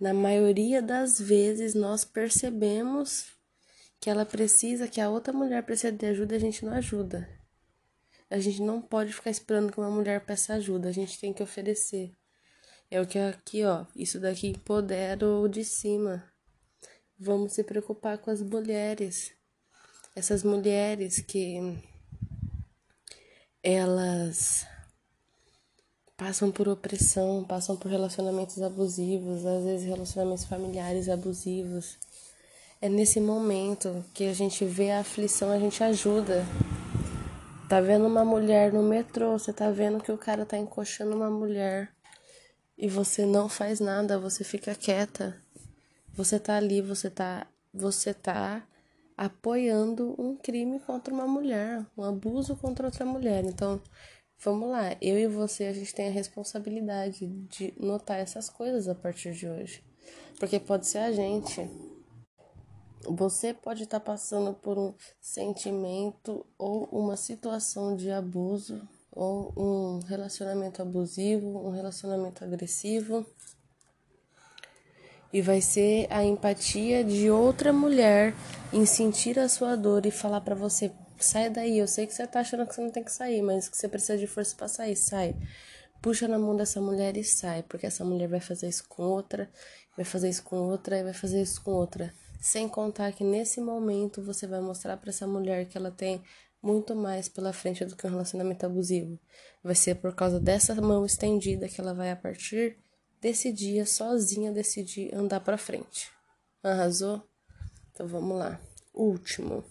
Na 0.00 0.12
maioria 0.12 0.82
das 0.82 1.20
vezes 1.20 1.74
nós 1.74 2.04
percebemos 2.04 3.26
que 4.00 4.10
ela 4.10 4.26
precisa, 4.26 4.88
que 4.88 5.00
a 5.00 5.10
outra 5.10 5.32
mulher 5.32 5.62
precisa 5.64 5.92
de 5.92 6.06
ajuda 6.06 6.34
e 6.34 6.36
a 6.36 6.40
gente 6.40 6.64
não 6.64 6.72
ajuda. 6.72 7.28
A 8.30 8.38
gente 8.38 8.60
não 8.60 8.82
pode 8.82 9.12
ficar 9.12 9.30
esperando 9.30 9.72
que 9.72 9.78
uma 9.78 9.90
mulher 9.90 10.24
peça 10.24 10.54
ajuda, 10.54 10.88
a 10.88 10.92
gente 10.92 11.18
tem 11.18 11.32
que 11.32 11.42
oferecer. 11.42 12.12
É 12.90 13.00
o 13.00 13.06
que 13.06 13.18
aqui, 13.18 13.64
ó, 13.64 13.86
isso 13.94 14.18
daqui 14.18 14.48
empodera 14.48 15.26
o 15.26 15.48
de 15.48 15.64
cima. 15.64 16.24
Vamos 17.18 17.52
se 17.52 17.62
preocupar 17.62 18.18
com 18.18 18.30
as 18.30 18.42
mulheres. 18.42 19.32
Essas 20.16 20.42
mulheres 20.42 21.20
que 21.20 21.58
elas 23.62 24.66
passam 26.16 26.50
por 26.50 26.68
opressão, 26.68 27.44
passam 27.44 27.76
por 27.76 27.90
relacionamentos 27.90 28.60
abusivos, 28.60 29.46
às 29.46 29.64
vezes 29.64 29.86
relacionamentos 29.86 30.44
familiares 30.44 31.08
abusivos. 31.08 31.96
É 32.80 32.88
nesse 32.88 33.20
momento 33.20 34.04
que 34.14 34.24
a 34.24 34.32
gente 34.32 34.64
vê 34.64 34.90
a 34.90 35.00
aflição, 35.00 35.50
a 35.50 35.58
gente 35.58 35.82
ajuda. 35.82 36.44
Tá 37.68 37.80
vendo 37.80 38.06
uma 38.06 38.24
mulher 38.24 38.72
no 38.72 38.82
metrô, 38.82 39.38
você 39.38 39.52
tá 39.52 39.70
vendo 39.70 40.02
que 40.02 40.10
o 40.10 40.18
cara 40.18 40.46
tá 40.46 40.56
encoxando 40.56 41.14
uma 41.14 41.30
mulher 41.30 41.92
e 42.76 42.88
você 42.88 43.26
não 43.26 43.48
faz 43.48 43.80
nada, 43.80 44.18
você 44.18 44.42
fica 44.42 44.74
quieta. 44.74 45.36
Você 46.14 46.38
tá 46.38 46.56
ali, 46.56 46.80
você 46.80 47.10
tá, 47.10 47.46
você 47.72 48.14
tá 48.14 48.66
apoiando 49.18 50.14
um 50.16 50.36
crime 50.36 50.78
contra 50.78 51.12
uma 51.12 51.26
mulher, 51.26 51.84
um 51.96 52.04
abuso 52.04 52.54
contra 52.54 52.86
outra 52.86 53.04
mulher. 53.04 53.44
Então, 53.44 53.82
vamos 54.38 54.70
lá, 54.70 54.96
eu 55.02 55.18
e 55.18 55.26
você 55.26 55.64
a 55.64 55.72
gente 55.72 55.92
tem 55.92 56.06
a 56.06 56.12
responsabilidade 56.12 57.26
de 57.26 57.74
notar 57.76 58.20
essas 58.20 58.48
coisas 58.48 58.86
a 58.86 58.94
partir 58.94 59.32
de 59.32 59.48
hoje. 59.48 59.82
Porque 60.38 60.60
pode 60.60 60.86
ser 60.86 60.98
a 60.98 61.10
gente. 61.10 61.68
Você 63.08 63.52
pode 63.52 63.82
estar 63.82 63.98
passando 63.98 64.54
por 64.54 64.78
um 64.78 64.94
sentimento 65.20 66.46
ou 66.56 66.84
uma 66.84 67.16
situação 67.16 67.96
de 67.96 68.12
abuso 68.12 68.80
ou 69.10 69.52
um 69.56 69.98
relacionamento 69.98 70.80
abusivo, 70.80 71.66
um 71.66 71.70
relacionamento 71.70 72.44
agressivo 72.44 73.26
e 75.32 75.42
vai 75.42 75.60
ser 75.60 76.06
a 76.10 76.24
empatia 76.24 77.04
de 77.04 77.30
outra 77.30 77.72
mulher 77.72 78.34
em 78.72 78.86
sentir 78.86 79.38
a 79.38 79.48
sua 79.48 79.76
dor 79.76 80.06
e 80.06 80.10
falar 80.10 80.40
para 80.40 80.54
você: 80.54 80.90
sai 81.18 81.50
daí, 81.50 81.78
eu 81.78 81.86
sei 81.86 82.06
que 82.06 82.14
você 82.14 82.26
tá 82.26 82.40
achando 82.40 82.66
que 82.66 82.74
você 82.74 82.80
não 82.80 82.90
tem 82.90 83.04
que 83.04 83.12
sair, 83.12 83.42
mas 83.42 83.68
que 83.68 83.76
você 83.76 83.88
precisa 83.88 84.16
de 84.16 84.26
força 84.26 84.54
para 84.56 84.68
sair, 84.68 84.96
sai. 84.96 85.36
Puxa 86.00 86.28
na 86.28 86.38
mão 86.38 86.56
dessa 86.56 86.80
mulher 86.80 87.16
e 87.16 87.24
sai, 87.24 87.62
porque 87.64 87.86
essa 87.86 88.04
mulher 88.04 88.28
vai 88.28 88.40
fazer 88.40 88.68
isso 88.68 88.84
com 88.88 89.02
outra, 89.02 89.50
vai 89.96 90.04
fazer 90.04 90.28
isso 90.28 90.44
com 90.44 90.56
outra 90.56 90.98
e 90.98 91.02
vai 91.02 91.12
fazer 91.12 91.42
isso 91.42 91.60
com 91.62 91.72
outra. 91.72 92.14
Sem 92.40 92.68
contar 92.68 93.12
que 93.12 93.24
nesse 93.24 93.60
momento 93.60 94.22
você 94.22 94.46
vai 94.46 94.60
mostrar 94.60 94.96
para 94.96 95.10
essa 95.10 95.26
mulher 95.26 95.66
que 95.66 95.76
ela 95.76 95.90
tem 95.90 96.22
muito 96.62 96.94
mais 96.94 97.28
pela 97.28 97.52
frente 97.52 97.84
do 97.84 97.96
que 97.96 98.06
um 98.06 98.10
relacionamento 98.10 98.64
abusivo. 98.64 99.18
Vai 99.62 99.74
ser 99.74 99.96
por 99.96 100.14
causa 100.14 100.38
dessa 100.38 100.74
mão 100.76 101.04
estendida 101.04 101.68
que 101.68 101.80
ela 101.80 101.92
vai 101.92 102.12
a 102.12 102.16
partir 102.16 102.76
decidia 103.20 103.84
sozinha 103.86 104.52
decidir 104.52 105.14
andar 105.14 105.40
para 105.40 105.58
frente. 105.58 106.10
Arrasou? 106.62 107.22
Então 107.92 108.06
vamos 108.06 108.38
lá. 108.38 108.60
Último. 108.94 109.64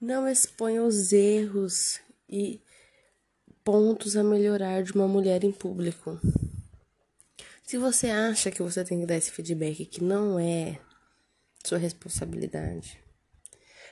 Não 0.00 0.28
exponha 0.28 0.82
os 0.82 1.12
erros 1.12 2.00
e 2.28 2.60
pontos 3.64 4.16
a 4.16 4.22
melhorar 4.22 4.82
de 4.82 4.92
uma 4.92 5.08
mulher 5.08 5.42
em 5.44 5.52
público. 5.52 6.20
Se 7.64 7.78
você 7.78 8.08
acha 8.08 8.50
que 8.50 8.62
você 8.62 8.84
tem 8.84 9.00
que 9.00 9.06
dar 9.06 9.16
esse 9.16 9.30
feedback 9.30 9.84
que 9.86 10.04
não 10.04 10.38
é 10.38 10.78
sua 11.64 11.78
responsabilidade, 11.78 13.00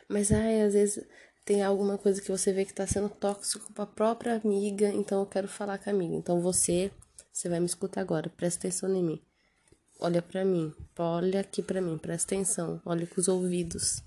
mas 0.09 0.31
ai, 0.31 0.63
às 0.63 0.75
vezes 0.75 1.05
tem 1.45 1.63
alguma 1.63 1.99
coisa 1.99 2.21
que 2.21 2.31
você 2.31 2.53
vê 2.53 2.65
que 2.65 2.71
está 2.71 2.87
sendo 2.87 3.09
tóxico 3.09 3.73
para 3.73 3.85
a 3.85 3.87
própria 3.87 4.37
amiga, 4.37 4.89
então 4.89 5.21
eu 5.21 5.27
quero 5.27 5.49
falar 5.49 5.79
com 5.79 5.91
a 5.91 5.93
amiga. 5.93 6.15
Então 6.15 6.41
você 6.41 6.91
você 7.35 7.49
vai 7.49 7.59
me 7.59 7.67
escutar 7.67 8.01
agora, 8.01 8.31
presta 8.31 8.69
atenção 8.69 8.95
em 8.95 9.03
mim. 9.03 9.23
Olha 9.99 10.23
para 10.23 10.45
mim, 10.45 10.73
olha 10.97 11.41
aqui 11.41 11.65
para 11.65 11.81
mim, 11.81 11.99
presta 11.99 12.33
atenção, 12.33 12.81
olha 12.87 13.09
com 13.09 13.21
os 13.21 13.27
ouvidos. 13.27 14.01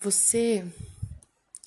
Você 0.00 0.62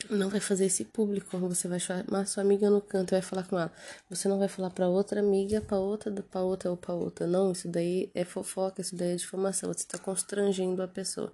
não 0.08 0.30
vai 0.30 0.40
fazer 0.40 0.66
esse 0.66 0.86
público, 0.86 1.36
você 1.40 1.68
vai 1.68 1.80
chamar 1.80 2.28
sua 2.28 2.44
amiga 2.44 2.70
no 2.70 2.80
canto 2.80 3.10
e 3.10 3.16
vai 3.16 3.24
falar 3.24 3.44
com 3.48 3.58
ela. 3.58 3.74
Você 4.08 4.28
não 4.28 4.38
vai 4.38 4.48
falar 4.48 4.70
para 4.70 4.88
outra 4.88 5.20
amiga, 5.20 5.62
para 5.62 5.80
outra, 5.80 6.12
para 6.22 6.42
outra 6.42 6.70
ou 6.70 6.78
para 6.78 6.94
outra. 6.94 7.26
Não, 7.26 7.52
isso 7.52 7.68
daí 7.68 8.12
é 8.14 8.24
fofoca, 8.24 8.82
isso 8.82 8.96
daí 8.96 9.14
é 9.14 9.16
difamação. 9.16 9.74
Você 9.74 9.80
está 9.80 9.98
constrangendo 9.98 10.84
a 10.84 10.88
pessoa. 10.88 11.34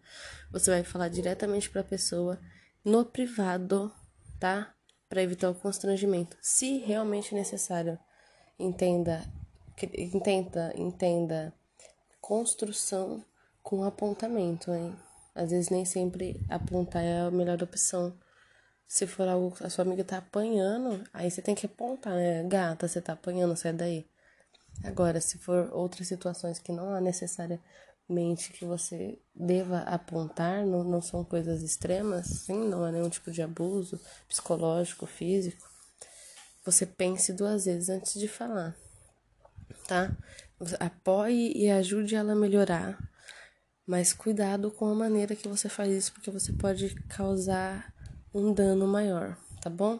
Você 0.52 0.72
vai 0.72 0.86
falar 0.86 1.10
diretamente 1.10 1.70
para 1.70 1.82
a 1.82 1.84
pessoa 1.84 2.40
no 2.84 3.04
privado, 3.04 3.92
tá? 4.40 4.74
Para 5.10 5.22
evitar 5.22 5.50
o 5.50 5.56
constrangimento, 5.56 6.38
se 6.42 6.78
realmente 6.78 7.36
necessário 7.36 8.00
entenda, 8.58 9.24
entenda, 9.82 10.74
entenda 10.76 11.54
construção 12.22 13.24
com 13.62 13.84
apontamento, 13.84 14.74
hein? 14.74 14.96
Às 15.34 15.52
vezes 15.52 15.70
nem 15.70 15.86
sempre 15.86 16.40
apontar 16.50 17.04
é 17.04 17.22
a 17.22 17.32
melhor 17.32 17.62
opção. 17.62 18.18
Se 18.88 19.06
for 19.06 19.28
algo 19.28 19.56
a 19.62 19.70
sua 19.70 19.84
amiga 19.84 20.04
tá 20.04 20.18
apanhando, 20.18 21.04
aí 21.14 21.30
você 21.30 21.42
tem 21.42 21.56
que 21.56 21.66
apontar, 21.66 22.14
né? 22.14 22.44
Gata, 22.44 22.88
você 22.88 23.02
tá 23.02 23.14
apanhando, 23.14 23.56
sai 23.56 23.74
daí. 23.74 24.06
Agora, 24.84 25.20
se 25.20 25.38
for 25.38 25.70
outras 25.74 26.08
situações 26.08 26.60
que 26.60 26.72
não 26.72 26.94
há 26.94 27.02
necessariamente 27.02 28.54
que 28.54 28.66
você 28.66 29.20
deva 29.34 29.80
apontar, 29.80 30.66
não, 30.66 30.84
não 30.84 31.02
são 31.02 31.24
coisas 31.24 31.62
extremas, 31.64 32.28
sim, 32.28 32.68
não 32.68 32.84
há 32.84 32.92
nenhum 32.92 33.10
tipo 33.10 33.32
de 33.32 33.42
abuso 33.42 34.00
psicológico, 34.28 35.06
físico, 35.06 35.70
você 36.66 36.86
pense 36.86 37.32
duas 37.32 37.66
vezes 37.66 37.90
antes 37.90 38.20
de 38.20 38.28
falar, 38.28 38.76
tá? 39.88 40.18
Apoie 40.80 41.54
e 41.56 41.70
ajude 41.70 42.16
ela 42.16 42.34
a 42.34 42.36
melhorar, 42.36 42.98
mas 43.86 44.12
cuidado 44.12 44.72
com 44.72 44.88
a 44.88 44.96
maneira 44.96 45.36
que 45.36 45.48
você 45.48 45.70
faz 45.70 45.94
isso, 45.94 46.14
porque 46.14 46.32
você 46.32 46.52
pode 46.52 46.96
causar 47.08 47.94
um 48.34 48.52
dano 48.52 48.88
maior, 48.88 49.38
tá 49.62 49.70
bom? 49.70 50.00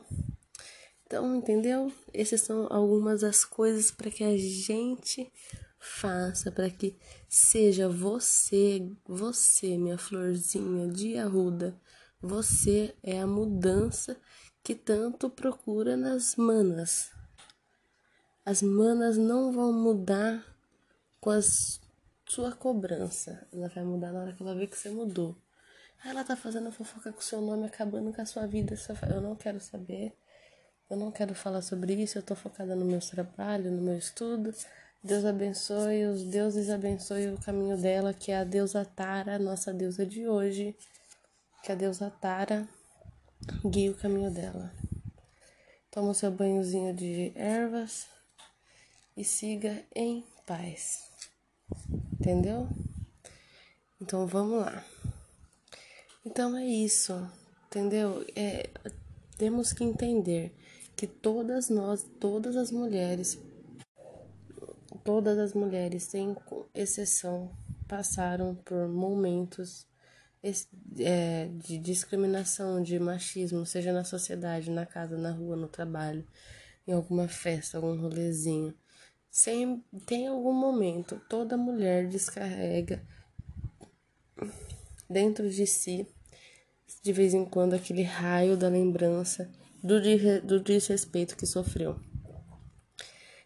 Então, 1.06 1.36
entendeu? 1.36 1.94
Essas 2.12 2.42
são 2.42 2.68
algumas 2.72 3.22
das 3.22 3.46
coisas 3.46 3.92
para 3.92 4.10
que 4.10 4.24
a 4.24 4.36
gente 4.36 5.32
faça, 5.80 6.52
para 6.52 6.70
que 6.70 6.98
seja 7.30 7.88
você, 7.88 8.92
você, 9.08 9.78
minha 9.78 10.00
florzinha 10.00 10.88
de 10.88 11.16
arruda, 11.16 11.80
você 12.20 12.96
é 13.04 13.20
a 13.20 13.28
mudança 13.28 14.18
que 14.66 14.74
tanto 14.74 15.30
procura 15.30 15.96
nas 15.96 16.36
manas. 16.36 17.12
As 18.44 18.64
manas 18.64 19.16
não 19.16 19.52
vão 19.52 19.72
mudar 19.72 20.44
com 21.22 21.30
a 21.30 21.40
sua 22.28 22.52
cobrança. 22.52 23.48
Ela 23.54 23.68
vai 23.68 23.84
mudar 23.84 24.12
na 24.12 24.22
hora 24.22 24.34
que 24.34 24.42
ela 24.42 24.56
vê 24.56 24.66
que 24.66 24.76
você 24.76 24.90
mudou. 24.90 25.38
ela 26.04 26.24
tá 26.24 26.36
fazendo 26.36 26.72
fofoca 26.72 27.14
com 27.14 27.22
seu 27.22 27.42
nome, 27.42 27.68
acabando 27.68 28.12
com 28.12 28.20
a 28.20 28.26
sua 28.26 28.48
vida. 28.48 28.76
Eu 29.14 29.22
não 29.22 29.36
quero 29.36 29.60
saber. 29.60 30.18
Eu 30.90 30.98
não 30.98 31.12
quero 31.12 31.36
falar 31.36 31.62
sobre 31.62 31.94
isso, 31.94 32.18
eu 32.18 32.24
tô 32.24 32.34
focada 32.36 32.76
no 32.76 32.86
meu 32.86 33.00
trabalho, 33.00 33.70
no 33.70 33.84
meu 33.84 33.98
estudo. 34.00 34.52
Deus 35.04 35.26
abençoe, 35.26 36.08
os 36.08 36.24
deuses 36.24 36.72
abençoe 36.72 37.28
o 37.28 37.38
caminho 37.38 37.78
dela, 37.78 38.16
que 38.16 38.32
é 38.32 38.40
a 38.40 38.44
deusa 38.44 38.84
Tara, 38.84 39.38
nossa 39.38 39.72
deusa 39.72 40.08
de 40.08 40.28
hoje. 40.28 40.76
Que 41.64 41.72
a 41.72 41.76
deusa 41.76 42.10
Tara 42.10 42.68
guie 43.66 43.90
o 43.90 43.96
caminho 43.96 44.32
dela. 44.32 44.72
Toma 45.92 46.14
seu 46.14 46.32
banhozinho 46.32 46.94
de 46.94 47.32
ervas 47.36 48.08
e 49.16 49.24
siga 49.24 49.84
em 49.96 50.24
paz. 50.46 51.10
Entendeu? 52.20 52.68
Então 54.02 54.28
vamos 54.28 54.60
lá. 54.60 54.86
Então 56.26 56.58
é 56.58 56.66
isso, 56.66 57.14
entendeu? 57.68 58.26
É, 58.36 58.70
temos 59.38 59.72
que 59.72 59.84
entender 59.84 60.56
que 60.96 61.06
todas 61.06 61.70
nós, 61.70 62.04
todas 62.20 62.56
as 62.56 62.72
mulheres, 62.72 63.38
todas 65.04 65.38
as 65.38 65.54
mulheres, 65.54 66.04
sem 66.04 66.36
exceção, 66.74 67.52
passaram 67.88 68.56
por 68.56 68.88
momentos 68.88 69.86
é, 71.00 71.50
de 71.54 71.78
discriminação, 71.78 72.82
de 72.82 73.00
machismo, 73.00 73.66
seja 73.66 73.92
na 73.92 74.04
sociedade, 74.04 74.70
na 74.70 74.86
casa, 74.86 75.18
na 75.18 75.32
rua, 75.32 75.56
no 75.56 75.68
trabalho, 75.68 76.26
em 76.88 76.92
alguma 76.92 77.28
festa, 77.28 77.78
algum 77.78 78.00
rolezinho. 78.00 78.74
Tem 80.06 80.28
algum 80.28 80.54
momento, 80.54 81.22
toda 81.28 81.58
mulher 81.58 82.08
descarrega 82.08 83.02
dentro 85.10 85.50
de 85.50 85.66
si, 85.66 86.08
de 87.02 87.12
vez 87.12 87.34
em 87.34 87.46
quando, 87.46 87.74
aquele 87.74 88.04
raio 88.04 88.56
da 88.56 88.70
lembrança 88.70 89.50
do, 89.84 90.00
do 90.42 90.60
desrespeito 90.60 91.36
que 91.36 91.46
sofreu. 91.46 92.00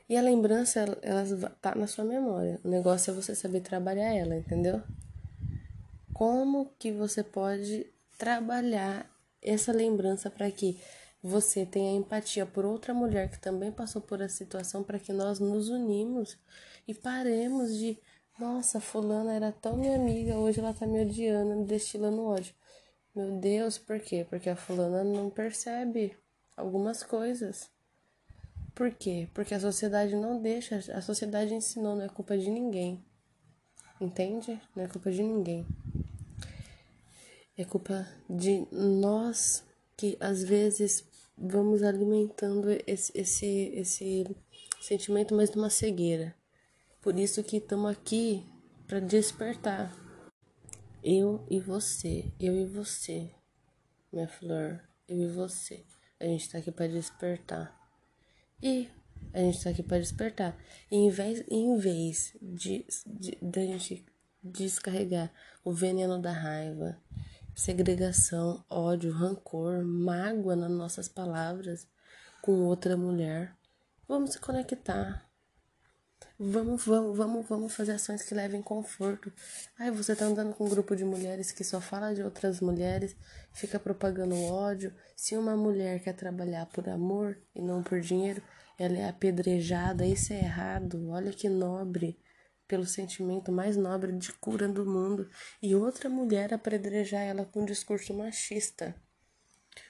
E 0.08 0.18
a 0.18 0.22
lembrança, 0.22 0.79
ela, 0.79 0.98
ela 1.01 1.50
tá 1.62 1.75
na 1.75 1.86
sua 1.86 2.03
memória. 2.03 2.60
O 2.63 2.68
negócio 2.68 3.12
é 3.12 3.13
você 3.13 3.36
saber 3.36 3.62
trabalhar 3.62 4.13
ela, 4.13 4.36
entendeu? 4.36 4.82
Como 6.20 6.74
que 6.77 6.92
você 6.92 7.24
pode 7.24 7.90
trabalhar 8.18 9.10
essa 9.42 9.72
lembrança 9.72 10.29
para 10.29 10.51
que 10.51 10.77
você 11.24 11.66
tenha 11.66 11.98
empatia 11.98 12.46
por 12.46 12.66
outra 12.66 12.94
mulher 12.94 13.29
que 13.29 13.40
também 13.40 13.72
passou 13.72 14.01
por 14.01 14.20
essa 14.20 14.36
situação, 14.36 14.84
para 14.84 15.00
que 15.00 15.14
nós 15.14 15.40
nos 15.40 15.70
unimos 15.70 16.38
e 16.86 16.94
paremos 16.94 17.74
de, 17.77 17.98
nossa, 18.38 18.82
fulana 18.82 19.34
era 19.34 19.53
tão 19.53 19.77
minha 19.77 19.96
amiga, 19.96 20.36
hoje 20.36 20.60
ela 20.60 20.74
tá 20.74 20.86
me 20.86 21.01
odiando, 21.01 21.55
me 21.55 21.66
destilando 21.66 22.25
ódio. 22.25 22.53
Meu 23.16 23.40
Deus, 23.40 23.77
por 23.77 24.01
quê? 24.01 24.27
Porque 24.29 24.50
a 24.50 24.58
fulana 24.58 25.05
não 25.05 25.29
percebe 25.29 26.18
algumas 26.58 27.01
coisas. 27.01 27.70
Por 28.75 28.92
quê? 28.92 29.29
Porque 29.34 29.53
a 29.53 29.60
sociedade 29.62 30.18
não 30.18 30.42
deixa, 30.42 30.84
a 30.94 31.01
sociedade 31.01 31.53
ensinou, 31.53 31.96
não 31.96 32.03
é 32.03 32.10
culpa 32.10 32.38
de 32.38 32.50
ninguém. 32.50 33.01
Entende? 34.01 34.62
Não 34.75 34.84
é 34.84 34.88
culpa 34.90 35.10
de 35.10 35.24
ninguém. 35.24 35.66
É 37.59 37.65
culpa 37.65 38.07
de 38.29 38.65
nós 38.72 39.65
que 39.98 40.15
às 40.22 40.41
vezes 40.41 41.03
vamos 41.37 41.83
alimentando 41.83 42.69
esse, 42.87 43.11
esse, 43.13 43.74
esse 43.75 44.24
sentimento 44.79 45.35
mais 45.35 45.50
de 45.50 45.57
uma 45.57 45.69
cegueira. 45.69 46.33
Por 47.01 47.19
isso 47.19 47.43
que 47.43 47.57
estamos 47.57 47.91
aqui 47.91 48.48
para 48.87 49.01
despertar. 49.01 49.93
Eu 51.03 51.45
e 51.50 51.59
você, 51.59 52.31
eu 52.39 52.55
e 52.55 52.65
você, 52.65 53.29
minha 54.09 54.29
flor, 54.29 54.81
eu 55.05 55.17
e 55.17 55.27
você. 55.27 55.83
A 56.17 56.24
gente 56.24 56.43
está 56.43 56.59
aqui 56.59 56.72
para 56.72 56.87
despertar. 56.87 57.77
E 58.63 58.87
a 59.33 59.39
gente 59.39 59.57
está 59.57 59.69
aqui 59.72 59.83
para 59.83 60.00
despertar. 60.00 60.57
E 60.89 60.95
em 60.95 61.09
vez, 61.09 61.43
em 61.51 61.77
vez 61.77 62.37
de, 62.41 62.85
de, 63.05 63.37
de 63.41 63.59
a 63.59 63.65
gente 63.65 64.05
descarregar 64.41 65.29
o 65.61 65.74
veneno 65.74 66.22
da 66.22 66.31
raiva, 66.31 66.98
segregação, 67.59 68.63
ódio, 68.69 69.11
rancor, 69.11 69.83
mágoa 69.83 70.55
nas 70.55 70.72
nossas 70.72 71.09
palavras 71.09 71.85
com 72.41 72.53
outra 72.63 72.95
mulher, 72.95 73.53
vamos 74.07 74.31
se 74.31 74.39
conectar. 74.39 75.29
Vamos, 76.39 76.85
vamos, 76.85 77.17
vamos, 77.17 77.45
vamos 77.50 77.75
fazer 77.75 77.91
ações 77.91 78.24
que 78.24 78.33
levem 78.33 78.61
conforto. 78.61 79.31
Ai, 79.77 79.91
você 79.91 80.15
tá 80.15 80.24
andando 80.24 80.53
com 80.53 80.65
um 80.65 80.69
grupo 80.69 80.95
de 80.95 81.03
mulheres 81.03 81.51
que 81.51 81.65
só 81.65 81.81
fala 81.81 82.15
de 82.15 82.24
outras 82.24 82.61
mulheres, 82.61 83.13
fica 83.51 83.77
propagando 83.77 84.41
ódio. 84.41 84.93
Se 85.13 85.35
uma 85.35 85.57
mulher 85.57 86.01
quer 86.01 86.13
trabalhar 86.13 86.65
por 86.67 86.87
amor 86.87 87.37
e 87.53 87.61
não 87.61 87.83
por 87.83 88.00
dinheiro, 88.00 88.41
ela 88.77 88.98
é 88.98 89.09
apedrejada, 89.09 90.05
isso 90.05 90.31
é 90.31 90.39
errado. 90.39 91.09
Olha 91.09 91.33
que 91.33 91.50
nobre, 91.50 92.17
pelo 92.70 92.86
sentimento 92.86 93.51
mais 93.51 93.75
nobre 93.75 94.14
de 94.14 94.32
cura 94.32 94.70
do 94.70 94.86
mundo. 94.86 95.29
E 95.62 95.75
outra 95.75 96.10
mulher 96.10 96.53
apedrejar 96.53 97.24
ela 97.24 97.44
com 97.44 97.64
um 97.64 97.66
discurso 97.66 98.14
machista. 98.14 98.96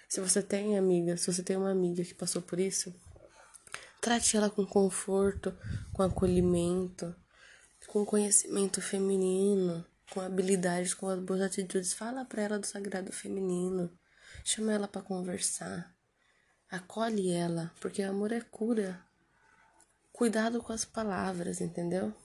Se 0.07 0.19
você 0.19 0.41
tem 0.41 0.75
amiga, 0.75 1.15
se 1.15 1.31
você 1.31 1.43
tem 1.43 1.55
uma 1.55 1.69
amiga 1.69 2.03
que 2.03 2.15
passou 2.15 2.41
por 2.41 2.59
isso, 2.59 2.91
Trate 4.01 4.37
ela 4.37 4.49
com 4.49 4.65
conforto, 4.65 5.53
com 5.91 6.01
acolhimento, 6.01 7.13
com 7.87 8.05
conhecimento 8.05 8.81
feminino, 8.81 9.85
com 10.11 10.21
habilidades, 10.21 10.93
com 10.93 11.09
as 11.09 11.19
boas 11.19 11.41
atitudes. 11.41 11.91
Fala 11.91 12.23
para 12.23 12.43
ela 12.43 12.59
do 12.59 12.65
sagrado 12.65 13.11
feminino. 13.11 13.91
Chama 14.45 14.71
ela 14.71 14.87
para 14.87 15.01
conversar. 15.01 15.93
Acolhe 16.71 17.29
ela, 17.29 17.73
porque 17.81 18.01
amor 18.01 18.31
é 18.31 18.39
cura. 18.39 19.03
Cuidado 20.13 20.63
com 20.63 20.71
as 20.71 20.85
palavras, 20.85 21.59
entendeu? 21.59 22.15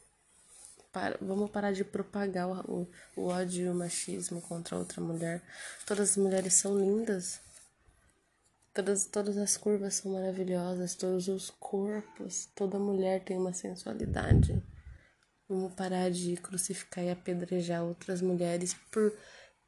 Para, 0.95 1.19
vamos 1.21 1.51
parar 1.51 1.73
de 1.73 1.83
propagar 1.83 2.49
o, 2.71 2.89
o, 3.17 3.27
ódio 3.27 3.67
e 3.67 3.69
o 3.69 3.75
machismo 3.75 4.41
contra 4.41 4.79
outra 4.79 5.03
mulher. 5.03 5.43
Todas 5.85 6.11
as 6.13 6.17
mulheres 6.17 6.55
são 6.55 6.79
lindas. 6.79 7.41
Todas, 8.73 9.05
todas 9.07 9.37
as 9.37 9.57
curvas 9.57 9.97
são 9.97 10.13
maravilhosas, 10.13 10.95
todos 10.95 11.27
os 11.27 11.51
corpos, 11.51 12.47
toda 12.55 12.79
mulher 12.79 13.25
tem 13.25 13.37
uma 13.37 13.53
sensualidade. 13.53 14.63
Vamos 15.49 15.75
parar 15.75 16.13
de 16.13 16.37
crucificar 16.37 17.03
e 17.03 17.11
apedrejar 17.11 17.83
outras 17.83 18.23
mulheres 18.23 18.75
por, 18.93 19.13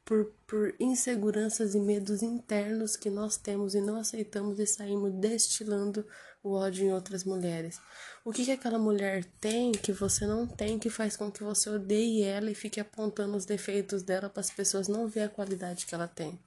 por, 0.07 0.31
por 0.47 0.73
inseguranças 0.79 1.75
e 1.75 1.79
medos 1.81 2.23
internos 2.23 2.95
que 2.95 3.09
nós 3.09 3.35
temos 3.35 3.75
e 3.75 3.81
não 3.81 3.99
aceitamos 3.99 4.57
e 4.57 4.65
saímos 4.65 5.13
destilando 5.15 6.07
o 6.41 6.53
ódio 6.53 6.85
em 6.85 6.93
outras 6.93 7.25
mulheres. 7.25 7.77
O 8.23 8.31
que, 8.31 8.45
que 8.45 8.51
aquela 8.51 8.79
mulher 8.79 9.25
tem 9.41 9.73
que 9.73 9.91
você 9.91 10.25
não 10.25 10.47
tem 10.47 10.79
que 10.79 10.89
faz 10.89 11.17
com 11.17 11.29
que 11.29 11.43
você 11.43 11.69
odeie 11.69 12.23
ela 12.23 12.49
e 12.49 12.55
fique 12.55 12.79
apontando 12.79 13.35
os 13.35 13.45
defeitos 13.45 14.01
dela 14.01 14.29
para 14.29 14.39
as 14.39 14.49
pessoas 14.49 14.87
não 14.87 15.09
ver 15.09 15.23
a 15.23 15.29
qualidade 15.29 15.85
que 15.85 15.93
ela 15.93 16.07
tem? 16.07 16.39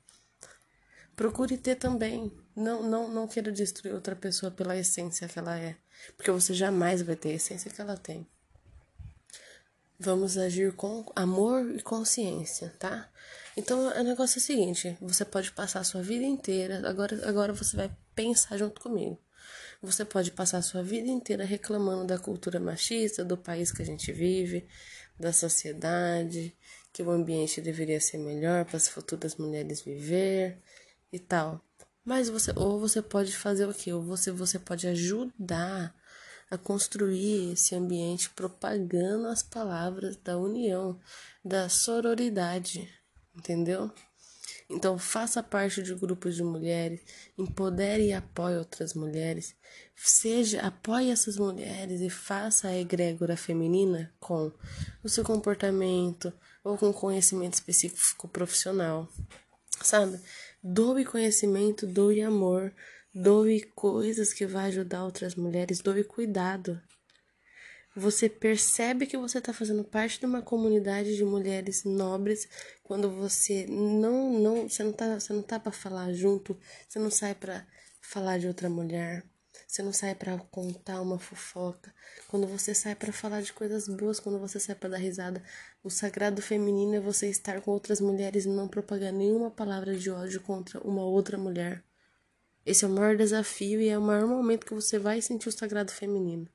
Procure 1.14 1.58
ter 1.58 1.74
também. 1.74 2.32
Não, 2.56 2.82
não, 2.82 3.12
não 3.12 3.28
queira 3.28 3.52
destruir 3.52 3.92
outra 3.92 4.16
pessoa 4.16 4.50
pela 4.50 4.74
essência 4.74 5.28
que 5.28 5.38
ela 5.38 5.58
é, 5.58 5.76
porque 6.16 6.30
você 6.30 6.54
jamais 6.54 7.02
vai 7.02 7.14
ter 7.14 7.32
a 7.32 7.34
essência 7.34 7.70
que 7.70 7.80
ela 7.80 7.98
tem. 7.98 8.26
Vamos 10.02 10.38
agir 10.38 10.72
com 10.72 11.04
amor 11.14 11.76
e 11.76 11.82
consciência, 11.82 12.72
tá? 12.78 13.06
Então, 13.54 13.88
o 13.88 14.02
negócio 14.02 14.38
é 14.38 14.40
o 14.40 14.42
seguinte: 14.42 14.96
você 14.98 15.26
pode 15.26 15.52
passar 15.52 15.80
a 15.80 15.84
sua 15.84 16.00
vida 16.00 16.24
inteira, 16.24 16.88
agora, 16.88 17.28
agora 17.28 17.52
você 17.52 17.76
vai 17.76 17.94
pensar 18.14 18.56
junto 18.56 18.80
comigo. 18.80 19.18
Você 19.82 20.02
pode 20.02 20.30
passar 20.30 20.56
a 20.56 20.62
sua 20.62 20.82
vida 20.82 21.06
inteira 21.06 21.44
reclamando 21.44 22.06
da 22.06 22.18
cultura 22.18 22.58
machista, 22.58 23.22
do 23.22 23.36
país 23.36 23.70
que 23.70 23.82
a 23.82 23.84
gente 23.84 24.10
vive, 24.10 24.66
da 25.18 25.34
sociedade, 25.34 26.56
que 26.94 27.02
o 27.02 27.10
ambiente 27.10 27.60
deveria 27.60 28.00
ser 28.00 28.16
melhor 28.16 28.64
para 28.64 28.78
as 28.78 28.88
futuras 28.88 29.36
mulheres 29.36 29.82
viver 29.82 30.56
e 31.12 31.18
tal. 31.18 31.62
Mas 32.02 32.30
você 32.30 32.52
ou 32.56 32.80
você 32.80 33.02
pode 33.02 33.36
fazer 33.36 33.68
o 33.68 33.74
quê? 33.74 33.92
Ou 33.92 34.00
você 34.00 34.30
você 34.30 34.58
pode 34.58 34.86
ajudar 34.86 35.94
a 36.50 36.58
construir 36.58 37.52
esse 37.52 37.74
ambiente 37.74 38.30
propagando 38.30 39.28
as 39.28 39.42
palavras 39.42 40.16
da 40.16 40.36
união, 40.36 40.98
da 41.44 41.68
sororidade, 41.68 42.88
entendeu? 43.36 43.90
Então 44.68 44.96
faça 44.98 45.42
parte 45.42 45.82
de 45.82 45.94
grupos 45.94 46.36
de 46.36 46.44
mulheres, 46.44 47.00
empodere 47.36 48.06
e 48.06 48.12
apoie 48.12 48.56
outras 48.56 48.94
mulheres, 48.94 49.56
seja 49.96 50.60
apoie 50.60 51.10
essas 51.10 51.36
mulheres 51.36 52.00
e 52.00 52.08
faça 52.08 52.68
a 52.68 52.76
egrégora 52.76 53.36
feminina 53.36 54.12
com 54.20 54.52
o 55.02 55.08
seu 55.08 55.24
comportamento 55.24 56.32
ou 56.62 56.78
com 56.78 56.92
conhecimento 56.92 57.54
específico 57.54 58.28
profissional, 58.28 59.08
sabe? 59.82 60.20
Doe 60.62 61.04
conhecimento, 61.04 61.86
doe 61.86 62.22
amor, 62.22 62.72
doe 63.14 63.62
coisas 63.74 64.32
que 64.32 64.46
vai 64.46 64.68
ajudar 64.68 65.04
outras 65.04 65.34
mulheres, 65.34 65.80
doe 65.80 66.04
cuidado. 66.04 66.80
Você 67.96 68.28
percebe 68.28 69.04
que 69.06 69.16
você 69.16 69.38
está 69.38 69.52
fazendo 69.52 69.82
parte 69.82 70.20
de 70.20 70.26
uma 70.26 70.40
comunidade 70.40 71.16
de 71.16 71.24
mulheres 71.24 71.82
nobres 71.84 72.48
quando 72.84 73.10
você 73.10 73.66
não 73.66 74.38
não 74.38 74.68
você 74.68 74.84
não 74.84 74.92
tá 74.92 75.18
você 75.18 75.32
não 75.32 75.42
tá 75.42 75.58
para 75.58 75.72
falar 75.72 76.12
junto, 76.12 76.56
você 76.88 77.00
não 77.00 77.10
sai 77.10 77.34
para 77.34 77.66
falar 78.00 78.38
de 78.38 78.46
outra 78.46 78.70
mulher, 78.70 79.24
você 79.66 79.82
não 79.82 79.92
sai 79.92 80.14
para 80.14 80.38
contar 80.38 81.00
uma 81.00 81.18
fofoca. 81.18 81.92
Quando 82.28 82.46
você 82.46 82.74
sai 82.74 82.94
para 82.94 83.12
falar 83.12 83.42
de 83.42 83.52
coisas 83.52 83.88
boas, 83.88 84.20
quando 84.20 84.38
você 84.38 84.60
sai 84.60 84.76
para 84.76 84.90
dar 84.90 84.98
risada, 84.98 85.42
o 85.82 85.90
sagrado 85.90 86.40
feminino 86.40 86.94
é 86.94 87.00
você 87.00 87.28
estar 87.28 87.60
com 87.60 87.72
outras 87.72 88.00
mulheres 88.00 88.44
e 88.44 88.48
não 88.48 88.68
propagar 88.68 89.12
nenhuma 89.12 89.50
palavra 89.50 89.96
de 89.96 90.10
ódio 90.10 90.40
contra 90.42 90.80
uma 90.80 91.02
outra 91.02 91.36
mulher. 91.36 91.84
Esse 92.70 92.84
é 92.84 92.88
o 92.88 92.90
maior 92.92 93.16
desafio 93.16 93.80
e 93.80 93.88
é 93.88 93.98
o 93.98 94.00
maior 94.00 94.28
momento 94.28 94.64
que 94.64 94.72
você 94.72 94.96
vai 94.96 95.20
sentir 95.20 95.48
o 95.48 95.52
sagrado 95.52 95.90
feminino. 95.90 96.48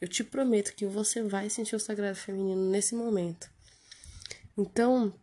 Eu 0.00 0.08
te 0.08 0.24
prometo 0.24 0.74
que 0.74 0.86
você 0.86 1.22
vai 1.22 1.50
sentir 1.50 1.76
o 1.76 1.78
sagrado 1.78 2.16
feminino 2.16 2.70
nesse 2.70 2.94
momento. 2.94 3.50
Então, 4.56 5.14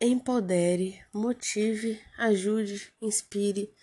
empodere, 0.00 1.02
motive, 1.12 2.00
ajude, 2.16 2.92
inspire 3.02 3.74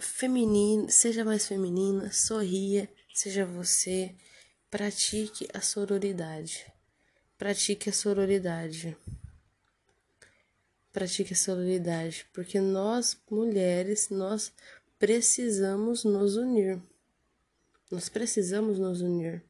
feminino, 0.00 0.90
seja 0.90 1.22
mais 1.22 1.46
feminina, 1.46 2.10
sorria, 2.10 2.90
seja 3.12 3.44
você, 3.44 4.14
pratique 4.70 5.46
a 5.52 5.60
sororidade. 5.60 6.64
Pratique 7.36 7.90
a 7.90 7.92
sororidade. 7.92 8.96
Pratique 10.92 11.32
a 11.32 11.36
sororidade, 11.36 12.26
porque 12.32 12.60
nós 12.60 13.18
mulheres, 13.30 14.10
nós 14.10 14.52
precisamos 14.98 16.04
nos 16.04 16.36
unir. 16.36 16.80
Nós 17.90 18.08
precisamos 18.08 18.78
nos 18.78 19.00
unir. 19.00 19.42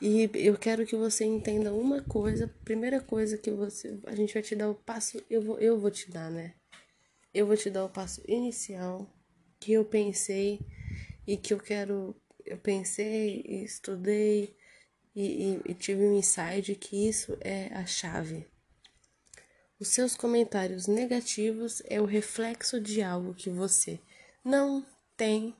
E 0.00 0.28
eu 0.34 0.56
quero 0.56 0.84
que 0.84 0.96
você 0.96 1.24
entenda 1.24 1.72
uma 1.72 2.02
coisa, 2.02 2.52
primeira 2.64 3.00
coisa 3.00 3.38
que 3.38 3.50
você, 3.50 4.00
a 4.04 4.14
gente 4.16 4.34
vai 4.34 4.42
te 4.42 4.56
dar 4.56 4.68
o 4.68 4.74
passo, 4.74 5.22
eu 5.30 5.40
vou, 5.40 5.58
eu 5.60 5.78
vou 5.78 5.90
te 5.90 6.10
dar, 6.10 6.30
né? 6.30 6.54
eu 7.32 7.46
vou 7.46 7.56
te 7.56 7.70
dar 7.70 7.84
o 7.84 7.88
passo 7.88 8.22
inicial 8.28 9.10
que 9.58 9.72
eu 9.72 9.84
pensei 9.84 10.60
e 11.26 11.36
que 11.36 11.54
eu 11.54 11.58
quero. 11.58 12.14
Eu 12.44 12.58
pensei, 12.58 13.40
estudei 13.46 14.56
e, 15.14 15.22
e, 15.22 15.60
e 15.66 15.74
tive 15.74 16.02
um 16.02 16.18
insight 16.18 16.74
que 16.74 17.08
isso 17.08 17.36
é 17.40 17.68
a 17.72 17.86
chave. 17.86 18.46
Os 19.82 19.88
seus 19.88 20.14
comentários 20.14 20.86
negativos 20.86 21.82
é 21.86 22.00
o 22.00 22.04
reflexo 22.04 22.80
de 22.80 23.02
algo 23.02 23.34
que 23.34 23.50
você 23.50 23.98
não 24.44 24.86
tem 25.16 25.52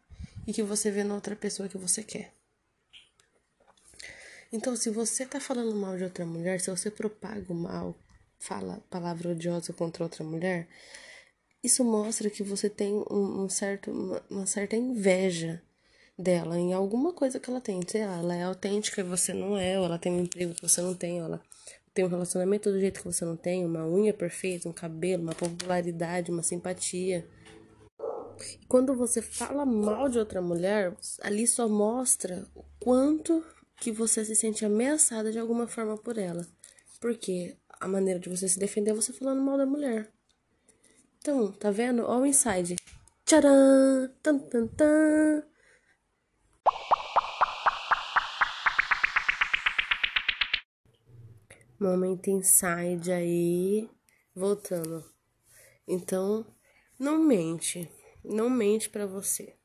e 0.47 0.53
que 0.53 0.63
você 0.63 0.93
vê 0.93 1.03
na 1.03 1.17
outra 1.17 1.35
pessoa 1.35 1.69
que 1.69 1.77
você 1.77 2.05
quer. 2.05 2.33
Então, 4.53 4.77
se 4.77 4.91
você 4.91 5.27
tá 5.27 5.41
falando 5.41 5.75
mal 5.75 5.97
de 5.97 6.05
outra 6.05 6.25
mulher, 6.25 6.61
se 6.61 6.71
você 6.71 6.89
propaga 6.89 7.53
o 7.53 7.57
mal, 7.57 7.97
fala 8.39 8.81
palavra 8.89 9.31
odiosa 9.31 9.73
contra 9.73 10.05
outra 10.05 10.23
mulher, 10.23 10.69
isso 11.61 11.83
mostra 11.83 12.31
que 12.31 12.45
você 12.45 12.71
tem 12.71 12.95
um, 12.95 13.43
um 13.43 13.49
certo, 13.49 13.91
uma, 13.91 14.23
uma, 14.31 14.47
certa 14.47 14.77
inveja 14.77 15.61
dela 16.17 16.57
em 16.57 16.73
alguma 16.73 17.13
coisa 17.13 17.41
que 17.41 17.51
ela 17.51 17.61
tem. 17.61 17.81
Sei 17.89 18.07
lá, 18.07 18.19
ela 18.19 18.37
é 18.37 18.45
autêntica 18.45 19.01
e 19.01 19.05
você 19.05 19.35
não 19.35 19.59
é, 19.59 19.81
ou 19.81 19.85
ela 19.85 19.99
tem 19.99 20.13
um 20.13 20.21
emprego 20.21 20.55
que 20.55 20.63
você 20.63 20.81
não 20.81 20.95
tem, 20.95 21.21
ou 21.21 21.27
ela 21.27 21.43
tem 21.95 22.05
um 22.05 22.09
relacionamento 22.09 22.71
do 22.71 22.81
jeito 22.81 23.01
que 23.01 23.07
você 23.07 23.25
não 23.25 23.37
tem, 23.37 23.65
uma 23.65 23.87
unha 23.87 24.15
perfeita, 24.15 24.69
um 24.69 24.73
cabelo, 24.73 25.23
uma 25.23 25.35
popularidade, 25.35 26.31
uma 26.31 26.43
simpatia. 26.43 27.27
E 28.61 28.67
quando 28.67 28.95
você 28.95 29.21
fala 29.21 29.65
mal 29.67 30.09
de 30.09 30.19
outra 30.19 30.41
mulher, 30.41 30.97
ali 31.21 31.47
só 31.47 31.69
mostra 31.69 32.47
o 32.55 32.65
quanto 32.81 33.45
que 33.77 33.93
você 33.93 34.25
se 34.25 34.35
sente 34.35 34.65
ameaçada 34.65 35.31
de 35.31 35.39
alguma 35.39 35.67
forma 35.67 35.97
por 35.99 36.17
ela. 36.17 36.47
Porque 37.01 37.57
a 37.81 37.87
maneira 37.87 38.19
de 38.19 38.29
você 38.29 38.49
se 38.49 38.59
defender 38.59 38.93
é 38.93 38.95
você 38.95 39.13
falando 39.13 39.43
mal 39.43 39.59
da 39.59 39.67
mulher. 39.67 40.11
Então, 41.19 41.53
tá 41.53 41.71
vendo? 41.71 42.05
Ó 42.05 42.21
o 42.21 42.27
inside. 42.27 42.77
Tcharam! 43.25 44.11
Tan, 44.23 44.39
tan, 44.39 44.67
tan. 44.69 45.52
Momento 51.83 52.31
inside 52.31 53.11
aí. 53.11 53.91
Voltando. 54.33 55.05
Então, 55.87 56.47
não 56.97 57.19
mente. 57.19 57.91
Não 58.25 58.49
mente 58.49 58.89
para 58.89 59.05
você. 59.05 59.57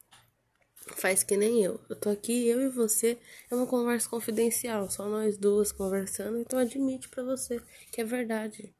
Faz 0.95 1.21
que 1.21 1.37
nem 1.37 1.63
eu. 1.63 1.79
Eu 1.87 1.95
tô 1.95 2.09
aqui, 2.09 2.47
eu 2.47 2.59
e 2.59 2.69
você. 2.69 3.19
É 3.51 3.53
uma 3.55 3.67
conversa 3.67 4.09
confidencial. 4.09 4.89
Só 4.89 5.07
nós 5.07 5.37
duas 5.37 5.71
conversando. 5.71 6.39
Então, 6.39 6.57
admite 6.57 7.07
para 7.07 7.21
você 7.21 7.61
que 7.91 8.01
é 8.01 8.03
verdade. 8.03 8.75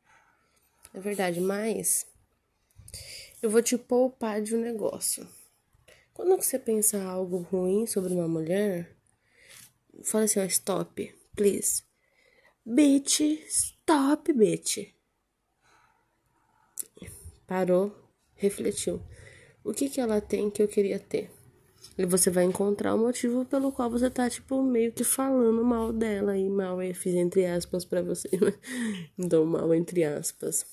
É 0.91 0.99
verdade, 0.99 1.39
mas 1.39 2.07
eu 3.39 3.51
vou 3.51 3.61
te 3.61 3.77
poupar 3.77 4.41
de 4.41 4.55
um 4.55 4.61
negócio. 4.61 5.27
Quando 6.11 6.35
você 6.35 6.57
pensa 6.57 7.03
algo 7.03 7.37
ruim 7.37 7.85
sobre 7.85 8.13
uma 8.13 8.27
mulher, 8.27 8.97
fala 10.03 10.23
assim, 10.23 10.39
ó, 10.39 10.43
stop, 10.45 11.13
please. 11.35 11.86
Bitch, 12.69 13.21
stop, 13.47 14.33
bitch. 14.33 14.93
Parou, 17.47 17.95
refletiu. 18.35 19.01
O 19.63 19.71
que 19.73 19.87
que 19.87 20.01
ela 20.01 20.19
tem 20.19 20.49
que 20.49 20.61
eu 20.61 20.67
queria 20.67 20.99
ter? 20.99 21.31
E 21.97 22.05
você 22.05 22.29
vai 22.29 22.43
encontrar 22.43 22.93
o 22.93 22.97
motivo 22.97 23.45
pelo 23.45 23.71
qual 23.71 23.89
você 23.89 24.09
tá, 24.09 24.29
tipo, 24.29 24.61
meio 24.61 24.91
que 24.91 25.05
falando 25.05 25.63
mal 25.63 25.93
dela. 25.93 26.37
E 26.37 26.49
mal 26.49 26.83
eu 26.83 26.93
fiz 26.93 27.15
entre 27.15 27.45
aspas 27.45 27.85
para 27.85 28.01
você? 28.01 28.29
Então, 29.17 29.45
mal 29.45 29.73
entre 29.73 30.03
aspas. 30.03 30.65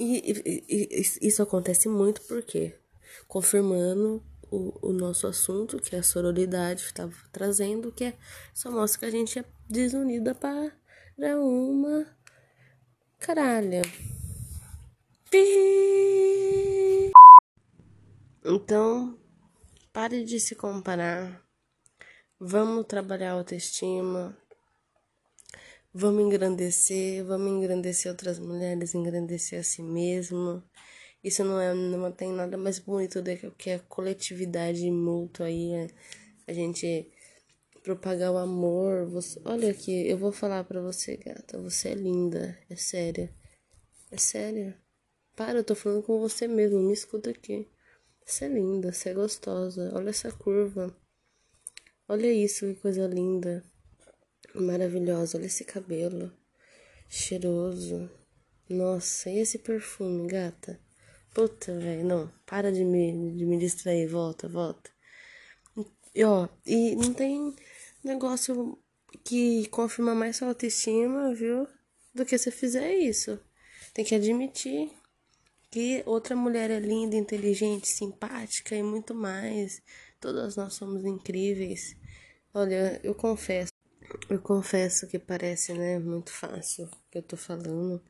E, 0.00 0.32
e, 0.32 0.64
e 0.68 1.28
isso 1.28 1.44
acontece 1.44 1.88
muito 1.88 2.22
porque, 2.22 2.74
confirmando 3.28 4.20
o, 4.50 4.88
o, 4.88 4.92
nosso 4.92 5.26
assunto, 5.26 5.78
que 5.78 5.94
é 5.94 6.00
a 6.00 6.02
sororidade 6.02 6.82
estava 6.82 7.12
trazendo, 7.32 7.92
que 7.92 8.04
é, 8.04 8.18
só 8.52 8.70
mostra 8.70 9.00
que 9.00 9.06
a 9.06 9.10
gente 9.10 9.38
é 9.38 9.44
desunida 9.68 10.34
para 10.34 10.72
uma 11.38 12.06
caralha. 13.18 13.82
Então, 18.44 19.18
pare 19.92 20.24
de 20.24 20.40
se 20.40 20.54
comparar. 20.54 21.42
Vamos 22.38 22.86
trabalhar 22.86 23.32
a 23.32 23.34
autoestima, 23.34 24.36
Vamos 25.92 26.24
engrandecer, 26.24 27.24
vamos 27.24 27.50
engrandecer 27.50 28.12
outras 28.12 28.38
mulheres, 28.38 28.94
engrandecer 28.94 29.58
a 29.58 29.64
si 29.64 29.82
mesmo. 29.82 30.62
Isso 31.22 31.44
não, 31.44 31.60
é, 31.60 31.74
não 31.74 32.10
tem 32.10 32.32
nada 32.32 32.56
mais 32.56 32.78
bonito 32.78 33.20
do 33.20 33.52
que 33.52 33.70
a 33.70 33.78
coletividade 33.78 34.90
mútua 34.90 35.46
aí. 35.46 35.72
É, 35.72 35.86
a 36.46 36.52
gente 36.52 37.10
propagar 37.82 38.32
o 38.32 38.38
amor. 38.38 39.06
Você, 39.10 39.40
olha 39.44 39.70
aqui, 39.70 40.08
eu 40.08 40.16
vou 40.16 40.32
falar 40.32 40.64
pra 40.64 40.80
você, 40.80 41.16
gata. 41.16 41.60
Você 41.60 41.90
é 41.90 41.94
linda, 41.94 42.58
é 42.68 42.76
séria. 42.76 43.30
É 44.10 44.16
séria. 44.16 44.76
Para, 45.36 45.58
eu 45.58 45.64
tô 45.64 45.74
falando 45.74 46.02
com 46.02 46.18
você 46.18 46.48
mesmo, 46.48 46.80
me 46.80 46.92
escuta 46.92 47.30
aqui. 47.30 47.68
Você 48.24 48.46
é 48.46 48.48
linda, 48.48 48.92
você 48.92 49.10
é 49.10 49.14
gostosa. 49.14 49.92
Olha 49.94 50.10
essa 50.10 50.30
curva. 50.32 50.94
Olha 52.08 52.32
isso, 52.32 52.66
que 52.66 52.80
coisa 52.80 53.06
linda. 53.06 53.62
Maravilhosa, 54.54 55.38
olha 55.38 55.46
esse 55.46 55.64
cabelo 55.64 56.32
cheiroso. 57.08 58.10
Nossa, 58.68 59.30
e 59.30 59.38
esse 59.38 59.58
perfume, 59.58 60.28
gata? 60.28 60.78
Puta, 61.34 61.78
velho, 61.78 62.04
não. 62.04 62.32
Para 62.44 62.72
de 62.72 62.84
me, 62.84 63.36
de 63.36 63.44
me 63.44 63.58
distrair. 63.58 64.06
Volta, 64.08 64.48
volta. 64.48 64.90
E, 66.14 66.24
ó, 66.24 66.48
e 66.66 66.96
não 66.96 67.14
tem 67.14 67.54
negócio 68.02 68.78
que 69.24 69.68
confirma 69.68 70.14
mais 70.14 70.36
sua 70.36 70.48
autoestima, 70.48 71.34
viu? 71.34 71.66
Do 72.14 72.24
que 72.24 72.36
você 72.36 72.50
fizer 72.50 72.92
isso. 72.94 73.38
Tem 73.94 74.04
que 74.04 74.14
admitir 74.14 74.90
que 75.70 76.02
outra 76.04 76.34
mulher 76.34 76.70
é 76.70 76.80
linda, 76.80 77.14
inteligente, 77.14 77.88
simpática 77.88 78.74
e 78.74 78.82
muito 78.82 79.14
mais. 79.14 79.80
Todas 80.20 80.56
nós 80.56 80.74
somos 80.74 81.04
incríveis. 81.04 81.96
Olha, 82.52 83.00
eu 83.04 83.14
confesso, 83.14 83.70
eu 84.28 84.40
confesso 84.40 85.06
que 85.06 85.18
parece, 85.18 85.72
né, 85.72 86.00
muito 86.00 86.32
fácil 86.32 86.90
que 87.10 87.18
eu 87.18 87.22
tô 87.22 87.36
falando, 87.36 88.02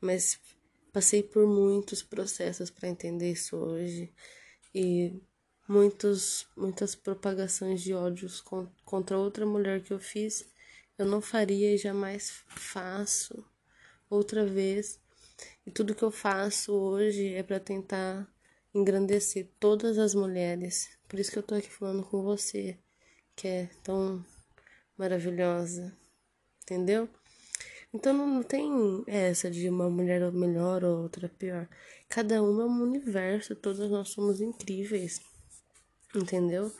mas 0.00 0.38
passei 0.92 1.22
por 1.22 1.46
muitos 1.46 2.02
processos 2.02 2.70
para 2.70 2.88
entender 2.88 3.32
isso 3.32 3.56
hoje 3.56 4.12
e 4.74 5.20
muitos 5.66 6.46
muitas 6.56 6.94
propagações 6.94 7.80
de 7.80 7.94
ódios 7.94 8.42
contra 8.84 9.18
outra 9.18 9.46
mulher 9.46 9.82
que 9.82 9.92
eu 9.92 9.98
fiz, 9.98 10.46
eu 10.98 11.06
não 11.06 11.20
faria 11.20 11.74
e 11.74 11.78
jamais 11.78 12.30
faço 12.48 13.44
outra 14.10 14.44
vez. 14.44 15.00
E 15.66 15.70
tudo 15.70 15.94
que 15.94 16.02
eu 16.02 16.10
faço 16.10 16.72
hoje 16.72 17.34
é 17.34 17.42
para 17.42 17.58
tentar 17.58 18.28
engrandecer 18.74 19.48
todas 19.58 19.98
as 19.98 20.14
mulheres. 20.14 20.90
Por 21.08 21.18
isso 21.18 21.32
que 21.32 21.38
eu 21.38 21.42
tô 21.42 21.54
aqui 21.54 21.70
falando 21.70 22.04
com 22.04 22.22
você, 22.22 22.78
que 23.34 23.48
é 23.48 23.70
tão 23.82 24.24
maravilhosa, 24.96 25.96
entendeu? 26.62 27.08
Então 27.94 28.14
não 28.14 28.42
tem 28.42 29.04
essa 29.06 29.50
de 29.50 29.68
uma 29.68 29.90
mulher 29.90 30.32
melhor 30.32 30.82
ou 30.82 31.02
outra 31.02 31.28
pior. 31.28 31.68
Cada 32.08 32.42
uma 32.42 32.62
é 32.62 32.66
um 32.66 32.82
universo, 32.82 33.54
todas 33.54 33.90
nós 33.90 34.08
somos 34.08 34.40
incríveis. 34.40 35.20
Entendeu? 36.14 36.72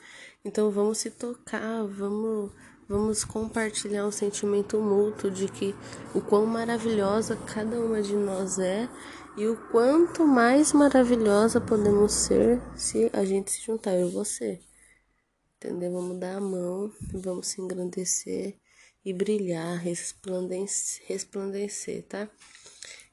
Então 0.43 0.71
vamos 0.71 0.97
se 0.99 1.11
tocar, 1.11 1.85
vamos 1.85 2.51
vamos 2.87 3.23
compartilhar 3.23 4.05
um 4.05 4.11
sentimento 4.11 4.79
mútuo 4.79 5.31
de 5.31 5.47
que 5.47 5.73
o 6.13 6.21
quão 6.21 6.45
maravilhosa 6.45 7.35
cada 7.35 7.79
uma 7.79 8.01
de 8.01 8.13
nós 8.13 8.59
é 8.59 8.89
e 9.37 9.47
o 9.47 9.55
quanto 9.71 10.27
mais 10.27 10.73
maravilhosa 10.73 11.61
podemos 11.61 12.11
ser 12.11 12.61
se 12.75 13.09
a 13.13 13.23
gente 13.23 13.51
se 13.51 13.61
juntar 13.61 13.93
eu 13.93 14.09
e 14.09 14.11
você. 14.11 14.59
Entendeu? 15.57 15.93
Vamos 15.93 16.19
dar 16.19 16.37
a 16.37 16.41
mão, 16.41 16.91
vamos 17.13 17.47
se 17.47 17.61
engrandecer 17.61 18.57
e 19.05 19.13
brilhar, 19.13 19.77
resplandecer, 19.77 21.03
resplandecer, 21.07 22.03
tá? 22.03 22.29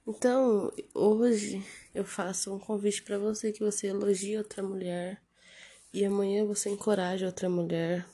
Então, 0.07 0.72
hoje 0.94 1.64
eu 1.94 2.05
faço 2.05 2.55
um 2.55 2.59
convite 2.59 3.03
para 3.03 3.18
você 3.18 3.53
que 3.53 3.61
você 3.61 3.88
elogie 3.88 4.37
outra 4.37 4.62
mulher 4.62 5.20
e 5.92 6.05
amanhã 6.05 6.44
você 6.44 6.70
encoraja 6.70 7.26
outra 7.26 7.48
mulher. 7.48 8.07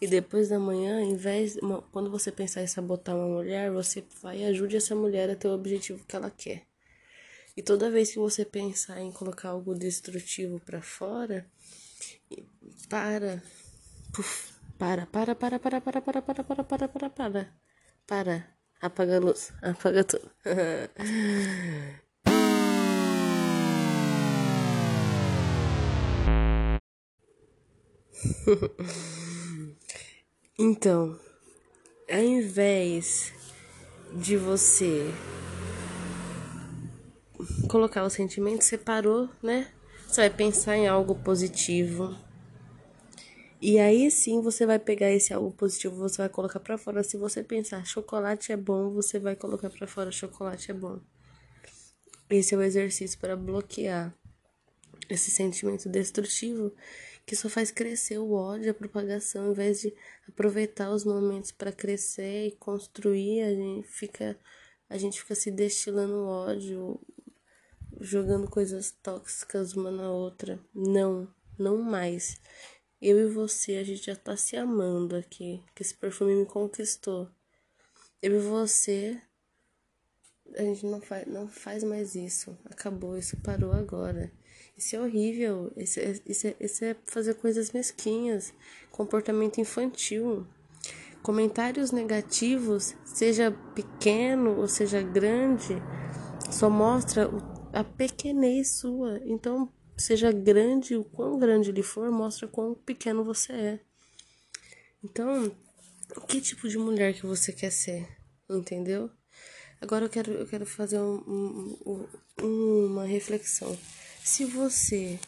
E 0.00 0.06
depois 0.06 0.48
da 0.48 0.58
manhã, 0.58 1.00
em 1.00 1.16
vez 1.16 1.56
quando 1.92 2.10
você 2.10 2.30
pensar 2.30 2.62
em 2.62 2.66
sabotar 2.66 3.16
uma 3.16 3.26
mulher, 3.26 3.70
você 3.70 4.04
vai 4.22 4.40
e 4.40 4.44
ajude 4.44 4.76
essa 4.76 4.94
mulher 4.94 5.28
a 5.30 5.36
ter 5.36 5.48
o 5.48 5.54
objetivo 5.54 6.04
que 6.06 6.14
ela 6.14 6.30
quer. 6.30 6.66
E 7.56 7.62
toda 7.62 7.90
vez 7.90 8.12
que 8.12 8.18
você 8.18 8.44
pensar 8.44 9.00
em 9.00 9.10
colocar 9.10 9.48
algo 9.48 9.74
destrutivo 9.74 10.60
para 10.60 10.80
fora, 10.80 11.44
para. 12.88 13.42
Puf, 14.12 14.57
para, 14.78 15.06
para, 15.06 15.34
para, 15.34 15.58
para, 15.58 15.80
para, 15.80 16.00
para, 16.00 16.22
para, 16.22 16.44
para, 16.44 16.64
para, 16.64 16.88
para, 16.88 17.10
para. 17.10 17.52
Para. 18.06 18.56
Apaga 18.80 19.16
a 19.16 19.20
luz. 19.20 19.52
Apaga 19.60 20.04
tudo. 20.04 20.30
então, 30.58 31.18
ao 32.08 32.20
invés 32.20 33.32
de 34.14 34.36
você 34.36 35.12
colocar 37.68 38.04
o 38.04 38.10
sentimento, 38.10 38.62
você 38.62 38.78
parou, 38.78 39.28
né? 39.42 39.72
Você 40.06 40.20
vai 40.22 40.30
pensar 40.30 40.76
em 40.76 40.86
algo 40.86 41.16
positivo. 41.16 42.16
E 43.60 43.78
aí 43.78 44.10
sim 44.10 44.40
você 44.40 44.64
vai 44.64 44.78
pegar 44.78 45.10
esse 45.10 45.34
algo 45.34 45.50
positivo, 45.50 45.96
você 45.96 46.18
vai 46.18 46.28
colocar 46.28 46.60
para 46.60 46.78
fora. 46.78 47.02
Se 47.02 47.16
você 47.16 47.42
pensar 47.42 47.84
chocolate 47.84 48.52
é 48.52 48.56
bom, 48.56 48.90
você 48.90 49.18
vai 49.18 49.34
colocar 49.34 49.68
para 49.68 49.86
fora 49.86 50.12
chocolate 50.12 50.70
é 50.70 50.74
bom. 50.74 51.00
Esse 52.30 52.54
é 52.54 52.58
o 52.58 52.62
exercício 52.62 53.18
para 53.18 53.36
bloquear 53.36 54.14
esse 55.08 55.30
sentimento 55.30 55.88
destrutivo 55.88 56.72
que 57.26 57.36
só 57.36 57.48
faz 57.48 57.70
crescer 57.70 58.18
o 58.18 58.32
ódio, 58.32 58.70
a 58.70 58.74
propagação, 58.74 59.46
ao 59.46 59.50
invés 59.52 59.82
de 59.82 59.94
aproveitar 60.26 60.90
os 60.90 61.04
momentos 61.04 61.50
para 61.52 61.70
crescer 61.70 62.46
e 62.46 62.52
construir, 62.52 63.42
a 63.42 63.54
gente 63.54 63.86
fica 63.86 64.38
a 64.88 64.96
gente 64.96 65.20
fica 65.20 65.34
se 65.34 65.50
destilando 65.50 66.24
ódio, 66.24 66.98
jogando 68.00 68.48
coisas 68.48 68.90
tóxicas 68.90 69.74
uma 69.74 69.90
na 69.90 70.10
outra. 70.10 70.58
Não, 70.74 71.28
não 71.58 71.76
mais. 71.82 72.40
Eu 73.00 73.18
e 73.18 73.26
você, 73.26 73.76
a 73.76 73.84
gente 73.84 74.06
já 74.06 74.16
tá 74.16 74.36
se 74.36 74.56
amando 74.56 75.14
aqui, 75.16 75.62
que 75.74 75.82
esse 75.82 75.94
perfume 75.94 76.34
me 76.34 76.46
conquistou. 76.46 77.28
Eu 78.20 78.34
e 78.34 78.38
você, 78.40 79.20
a 80.56 80.62
gente 80.62 80.84
não 80.86 81.00
faz, 81.00 81.26
não 81.26 81.48
faz 81.48 81.84
mais 81.84 82.14
isso. 82.14 82.56
Acabou, 82.64 83.16
isso 83.16 83.36
parou 83.38 83.72
agora. 83.72 84.32
Isso 84.76 84.96
é 84.96 85.00
horrível. 85.00 85.72
Isso 85.76 86.00
é, 86.00 86.14
isso, 86.26 86.46
é, 86.46 86.56
isso 86.60 86.84
é 86.84 86.96
fazer 87.06 87.34
coisas 87.34 87.72
mesquinhas. 87.72 88.52
Comportamento 88.90 89.60
infantil. 89.60 90.46
Comentários 91.22 91.90
negativos, 91.90 92.94
seja 93.04 93.50
pequeno 93.74 94.60
ou 94.60 94.68
seja 94.68 95.02
grande, 95.02 95.74
só 96.50 96.70
mostra 96.70 97.28
a 97.72 97.82
pequenez 97.82 98.68
sua. 98.70 99.20
Então, 99.24 99.70
seja 99.98 100.32
grande, 100.32 100.96
o 100.96 101.04
quão 101.04 101.38
grande 101.38 101.70
ele 101.70 101.82
for, 101.82 102.10
mostra 102.10 102.46
quão 102.48 102.74
pequeno 102.74 103.24
você 103.24 103.52
é. 103.52 103.80
Então, 105.02 105.54
que 106.28 106.40
tipo 106.40 106.68
de 106.68 106.78
mulher 106.78 107.14
que 107.14 107.26
você 107.26 107.52
quer 107.52 107.70
ser? 107.70 108.08
Entendeu? 108.48 109.10
Agora 109.80 110.04
eu 110.04 110.08
quero, 110.08 110.32
eu 110.32 110.46
quero 110.46 110.66
fazer 110.66 110.98
um, 111.00 111.76
um, 112.42 112.86
uma 112.86 113.04
reflexão. 113.04 113.76
Se 114.24 114.44
você, 114.44 115.18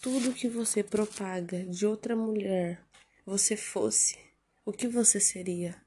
tudo 0.00 0.34
que 0.34 0.48
você 0.48 0.82
propaga 0.82 1.64
de 1.64 1.86
outra 1.86 2.14
mulher, 2.14 2.80
você 3.26 3.56
fosse, 3.56 4.16
o 4.64 4.72
que 4.72 4.86
você 4.86 5.18
seria? 5.18 5.80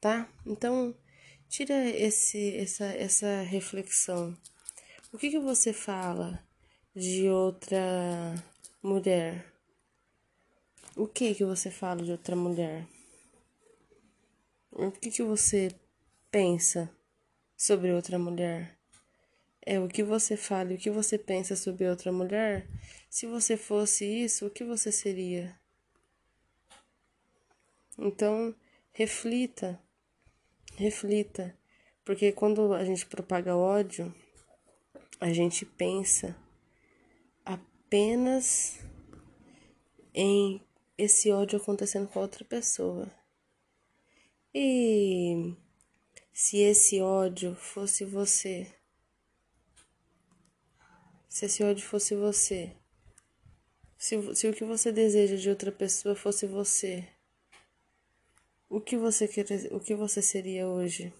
Tá? 0.00 0.28
Então, 0.44 0.94
tira 1.48 1.88
esse, 1.88 2.56
essa, 2.56 2.84
essa 2.86 3.42
reflexão. 3.42 4.36
O 5.12 5.18
que, 5.18 5.30
que 5.30 5.38
você 5.38 5.72
fala 5.72 6.42
de 6.94 7.26
outra 7.30 8.34
mulher? 8.82 9.50
O 10.94 11.06
que 11.06 11.34
que 11.34 11.42
você 11.42 11.70
fala 11.70 12.02
de 12.02 12.12
outra 12.12 12.36
mulher? 12.36 12.86
O 14.70 14.90
que 14.90 15.10
que 15.10 15.22
você 15.22 15.74
pensa 16.30 16.94
sobre 17.56 17.92
outra 17.92 18.18
mulher? 18.18 18.76
É 19.64 19.80
o 19.80 19.88
que 19.88 20.02
você 20.02 20.36
fala 20.36 20.72
e 20.72 20.76
o 20.76 20.78
que 20.78 20.90
você 20.90 21.16
pensa 21.16 21.56
sobre 21.56 21.88
outra 21.88 22.12
mulher? 22.12 22.68
Se 23.08 23.26
você 23.26 23.56
fosse 23.56 24.04
isso, 24.04 24.46
o 24.46 24.50
que 24.50 24.64
você 24.64 24.92
seria? 24.92 25.58
Então, 27.98 28.54
reflita. 28.92 29.80
Reflita. 30.76 31.56
Porque 32.04 32.32
quando 32.32 32.74
a 32.74 32.84
gente 32.84 33.06
propaga 33.06 33.56
ódio, 33.56 34.14
a 35.18 35.32
gente 35.32 35.64
pensa 35.64 36.36
apenas 37.92 38.78
em 40.14 40.62
esse 40.96 41.30
ódio 41.30 41.58
acontecendo 41.58 42.08
com 42.08 42.20
outra 42.20 42.42
pessoa. 42.42 43.06
E 44.54 45.54
se 46.32 46.56
esse 46.56 47.02
ódio 47.02 47.54
fosse 47.54 48.06
você? 48.06 48.66
Se 51.28 51.44
esse 51.44 51.62
ódio 51.62 51.86
fosse 51.86 52.14
você? 52.14 52.74
Se, 53.98 54.36
se 54.36 54.48
o 54.48 54.54
que 54.54 54.64
você 54.64 54.90
deseja 54.90 55.36
de 55.36 55.50
outra 55.50 55.70
pessoa 55.70 56.16
fosse 56.16 56.46
você? 56.46 57.06
O 58.70 58.80
que 58.80 58.96
você 58.96 59.28
quer, 59.28 59.44
o 59.70 59.78
que 59.78 59.94
você 59.94 60.22
seria 60.22 60.66
hoje? 60.66 61.12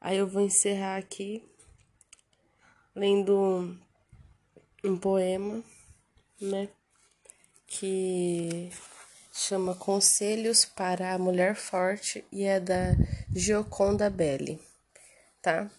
Aí 0.00 0.16
eu 0.16 0.28
vou 0.28 0.42
encerrar 0.42 0.96
aqui 0.96 1.42
lendo 2.94 3.76
um 4.84 4.96
poema, 4.96 5.62
né, 6.40 6.68
que 7.66 8.70
chama 9.32 9.74
Conselhos 9.74 10.64
para 10.64 11.14
a 11.14 11.18
Mulher 11.18 11.54
Forte 11.56 12.24
e 12.30 12.44
é 12.44 12.58
da 12.60 12.96
Gioconda 13.34 14.08
Belli, 14.08 14.60
tá? 15.42 15.70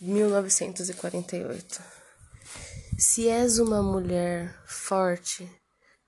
1948. 0.00 1.82
Se 2.98 3.28
és 3.28 3.58
uma 3.58 3.82
mulher 3.82 4.54
forte, 4.64 5.50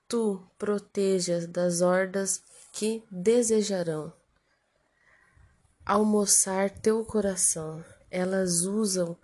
tu 0.07 0.43
protejas 0.59 1.47
das 1.47 1.81
hordas 1.81 2.43
que 2.73 3.03
desejarão 3.11 4.13
almoçar 5.89 6.71
teu 6.71 7.03
coração. 7.03 7.83
Elas 8.11 8.63
usam 8.63 9.17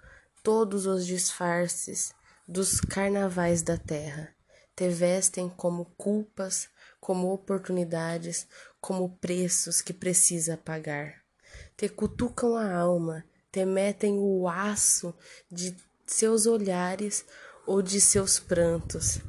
todos 0.43 0.87
os 0.87 1.07
disfarces 1.07 2.15
dos 2.47 2.81
carnavais 2.81 3.63
da 3.63 3.77
terra. 3.77 4.35
Te 4.77 4.89
vestem 4.89 5.49
como 5.49 5.87
culpas, 5.97 6.69
como 7.01 7.33
oportunidades, 7.33 8.47
como 8.81 9.17
preços 9.19 9.81
que 9.81 9.93
precisa 9.93 10.57
pagar. 10.57 11.23
Te 11.77 11.89
cutucam 11.89 12.57
a 12.57 12.75
alma, 12.75 13.25
te 13.53 13.65
metem 13.65 14.19
o 14.19 14.49
aço 14.49 15.15
de 15.51 15.77
seus 16.07 16.47
olhares 16.47 17.25
ou 17.67 17.81
de 17.81 18.01
seus 18.01 18.39
prantos, 18.39 19.21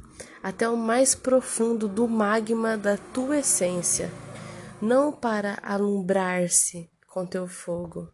até 0.42 0.68
o 0.68 0.76
mais 0.76 1.14
profundo 1.14 1.88
do 1.88 2.08
magma 2.08 2.76
da 2.76 2.96
tua 2.96 3.38
essência, 3.38 4.10
não 4.80 5.12
para 5.12 5.58
alumbrar-se 5.62 6.90
com 7.06 7.24
teu 7.24 7.48
fogo, 7.48 8.12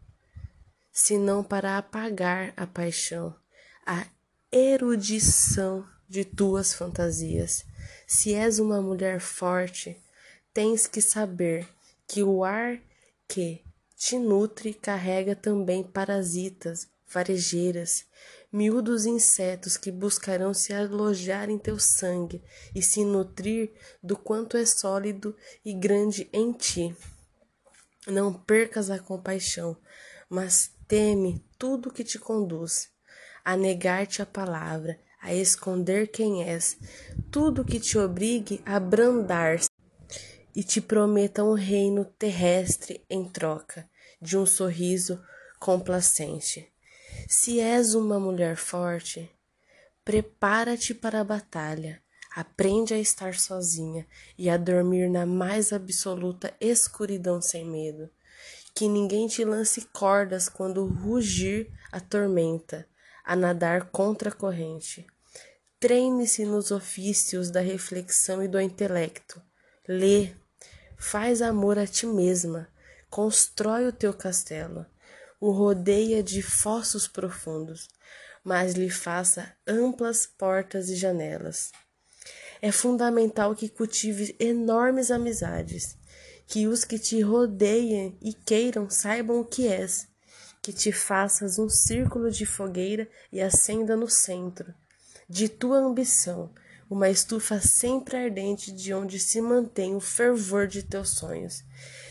senão 0.91 1.43
para 1.43 1.77
apagar 1.77 2.53
a 2.55 2.65
paixão, 2.65 3.35
a 3.85 4.05
erudição 4.53 5.83
de 6.07 6.23
tuas 6.23 6.75
fantasias. 6.75 7.65
Se 8.05 8.35
és 8.35 8.59
uma 8.59 8.79
mulher 8.79 9.19
forte, 9.19 9.99
tens 10.53 10.85
que 10.85 11.01
saber 11.01 11.67
que 12.07 12.21
o 12.21 12.43
ar 12.43 12.79
que 13.27 13.63
te 13.97 14.19
nutre 14.19 14.71
carrega 14.75 15.35
também 15.35 15.83
parasitas, 15.83 16.87
varejeiras, 17.11 18.05
miúdos 18.51 19.07
insetos 19.07 19.75
que 19.75 19.91
buscarão 19.91 20.53
se 20.53 20.71
alojar 20.71 21.49
em 21.49 21.57
teu 21.57 21.79
sangue 21.79 22.43
e 22.75 22.81
se 22.83 23.03
nutrir 23.03 23.71
do 24.03 24.15
quanto 24.15 24.55
é 24.55 24.67
sólido 24.67 25.35
e 25.65 25.73
grande 25.73 26.29
em 26.31 26.53
ti. 26.53 26.95
Não 28.05 28.31
percas 28.31 28.91
a 28.91 28.99
compaixão, 28.99 29.75
mas 30.29 30.69
teme 30.87 31.43
tudo 31.57 31.91
que 31.91 32.03
te 32.03 32.19
conduz 32.19 32.92
a 33.43 33.57
negar-te 33.57 34.21
a 34.21 34.25
palavra, 34.25 34.99
a 35.21 35.33
esconder 35.33 36.07
quem 36.07 36.43
és, 36.43 36.77
tudo 37.31 37.65
que 37.65 37.79
te 37.79 37.97
obrigue 37.97 38.61
a 38.65 38.79
brandar-se 38.79 39.69
e 40.55 40.63
te 40.63 40.79
prometa 40.79 41.43
um 41.43 41.53
reino 41.53 42.05
terrestre 42.05 43.03
em 43.09 43.25
troca 43.25 43.89
de 44.21 44.37
um 44.37 44.45
sorriso 44.45 45.21
complacente. 45.59 46.71
Se 47.27 47.59
és 47.59 47.93
uma 47.93 48.19
mulher 48.19 48.55
forte, 48.55 49.29
prepara-te 50.03 50.93
para 50.93 51.21
a 51.21 51.23
batalha. 51.23 52.01
Aprende 52.35 52.95
a 52.95 52.99
estar 52.99 53.35
sozinha 53.35 54.07
e 54.37 54.49
a 54.49 54.57
dormir 54.57 55.07
na 55.07 55.25
mais 55.25 55.71
absoluta 55.71 56.51
escuridão 56.59 57.39
sem 57.39 57.63
medo. 57.63 58.09
Que 58.73 58.87
ninguém 58.87 59.27
te 59.27 59.45
lance 59.45 59.81
cordas 59.93 60.49
quando 60.49 60.83
rugir 60.83 61.71
a 61.91 61.99
tormenta, 61.99 62.87
a 63.23 63.35
nadar 63.35 63.89
contra 63.89 64.29
a 64.29 64.33
corrente. 64.33 65.07
Treine-se 65.79 66.45
nos 66.45 66.71
ofícios 66.71 67.49
da 67.49 67.61
reflexão 67.61 68.43
e 68.43 68.47
do 68.47 68.59
intelecto. 68.59 69.41
Lê, 69.87 70.31
faz 70.97 71.41
amor 71.41 71.77
a 71.77 71.85
ti 71.85 72.05
mesma, 72.05 72.67
constrói 73.09 73.87
o 73.87 73.93
teu 73.93 74.13
castelo, 74.13 74.85
o 75.39 75.51
rodeia 75.51 76.23
de 76.23 76.41
fossos 76.41 77.07
profundos, 77.07 77.89
mas 78.43 78.73
lhe 78.73 78.89
faça 78.89 79.53
amplas 79.67 80.25
portas 80.25 80.89
e 80.89 80.95
janelas. 80.95 81.71
É 82.61 82.71
fundamental 82.71 83.53
que 83.53 83.67
cultive 83.67 84.35
enormes 84.39 85.11
amizades, 85.11 85.97
que 86.47 86.65
os 86.65 86.85
que 86.85 86.97
te 86.97 87.21
rodeiem 87.21 88.17
e 88.21 88.33
queiram 88.33 88.89
saibam 88.89 89.41
o 89.41 89.45
que 89.45 89.67
és, 89.67 90.07
que 90.63 90.73
te 90.73 90.91
faças 90.91 91.59
um 91.59 91.69
círculo 91.69 92.31
de 92.31 92.45
fogueira 92.45 93.07
e 93.31 93.41
acenda 93.41 93.95
no 93.95 94.09
centro 94.09 94.73
de 95.29 95.49
tua 95.49 95.77
ambição 95.77 96.49
uma 96.89 97.09
estufa 97.09 97.59
sempre 97.59 98.15
ardente 98.15 98.71
de 98.71 98.93
onde 98.93 99.19
se 99.19 99.41
mantém 99.41 99.95
o 99.95 99.99
fervor 99.99 100.67
de 100.67 100.83
teus 100.83 101.09
sonhos. 101.09 101.63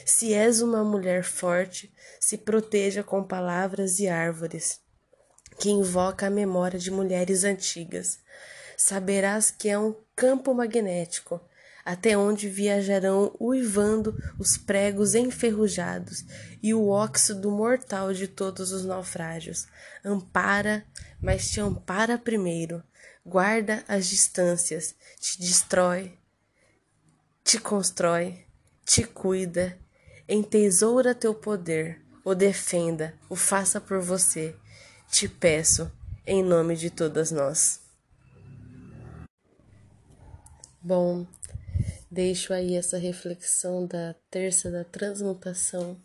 Se 0.04 0.34
és 0.34 0.60
uma 0.60 0.82
mulher 0.82 1.22
forte, 1.22 1.92
se 2.18 2.36
proteja 2.36 3.02
com 3.02 3.22
palavras 3.22 4.00
e 4.00 4.08
árvores, 4.08 4.80
que 5.58 5.70
invoca 5.70 6.26
a 6.26 6.30
memória 6.30 6.78
de 6.78 6.90
mulheres 6.90 7.44
antigas. 7.44 8.18
Saberás 8.76 9.50
que 9.50 9.68
é 9.68 9.78
um 9.78 9.94
campo 10.16 10.52
magnético, 10.52 11.40
até 11.84 12.16
onde 12.16 12.48
viajarão 12.48 13.34
uivando 13.40 14.16
os 14.38 14.56
pregos 14.56 15.14
enferrujados 15.14 16.24
e 16.62 16.72
o 16.74 16.88
óxido 16.88 17.50
mortal 17.50 18.12
de 18.12 18.28
todos 18.28 18.72
os 18.72 18.84
naufrágios. 18.84 19.66
Ampara, 20.04 20.84
mas 21.20 21.50
te 21.50 21.60
ampara 21.60 22.18
primeiro 22.18 22.82
guarda 23.24 23.84
as 23.86 24.06
distâncias, 24.06 24.94
te 25.18 25.38
destrói, 25.40 26.18
te 27.44 27.58
constrói, 27.58 28.44
te 28.84 29.04
cuida, 29.04 29.78
entesoura 30.28 31.14
teu 31.14 31.34
poder, 31.34 32.00
o 32.24 32.34
defenda, 32.34 33.14
o 33.28 33.36
faça 33.36 33.80
por 33.80 34.00
você. 34.00 34.56
Te 35.10 35.28
peço, 35.28 35.92
em 36.26 36.42
nome 36.42 36.74
de 36.74 36.88
todas 36.88 37.30
nós. 37.30 37.80
Bom, 40.80 41.26
deixo 42.12 42.52
aí 42.52 42.76
essa 42.76 42.98
reflexão 42.98 43.86
da 43.86 44.14
terça 44.30 44.70
da 44.70 44.84
transmutação. 44.84 46.00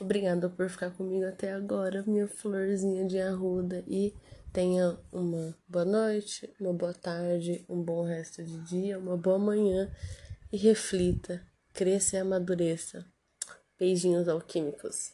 Obrigada 0.00 0.48
por 0.48 0.68
ficar 0.68 0.90
comigo 0.90 1.24
até 1.26 1.52
agora, 1.52 2.02
minha 2.06 2.26
florzinha 2.26 3.06
de 3.06 3.20
arruda 3.20 3.84
e 3.86 4.12
Tenha 4.54 4.96
uma 5.10 5.52
boa 5.66 5.84
noite, 5.84 6.48
uma 6.60 6.72
boa 6.72 6.94
tarde, 6.94 7.64
um 7.68 7.82
bom 7.82 8.04
resto 8.04 8.40
de 8.44 8.56
dia, 8.58 8.96
uma 9.00 9.16
boa 9.16 9.36
manhã 9.36 9.90
e 10.52 10.56
reflita, 10.56 11.44
cresça 11.72 12.14
e 12.14 12.20
amadureça. 12.20 13.04
Beijinhos 13.76 14.28
alquímicos. 14.28 15.12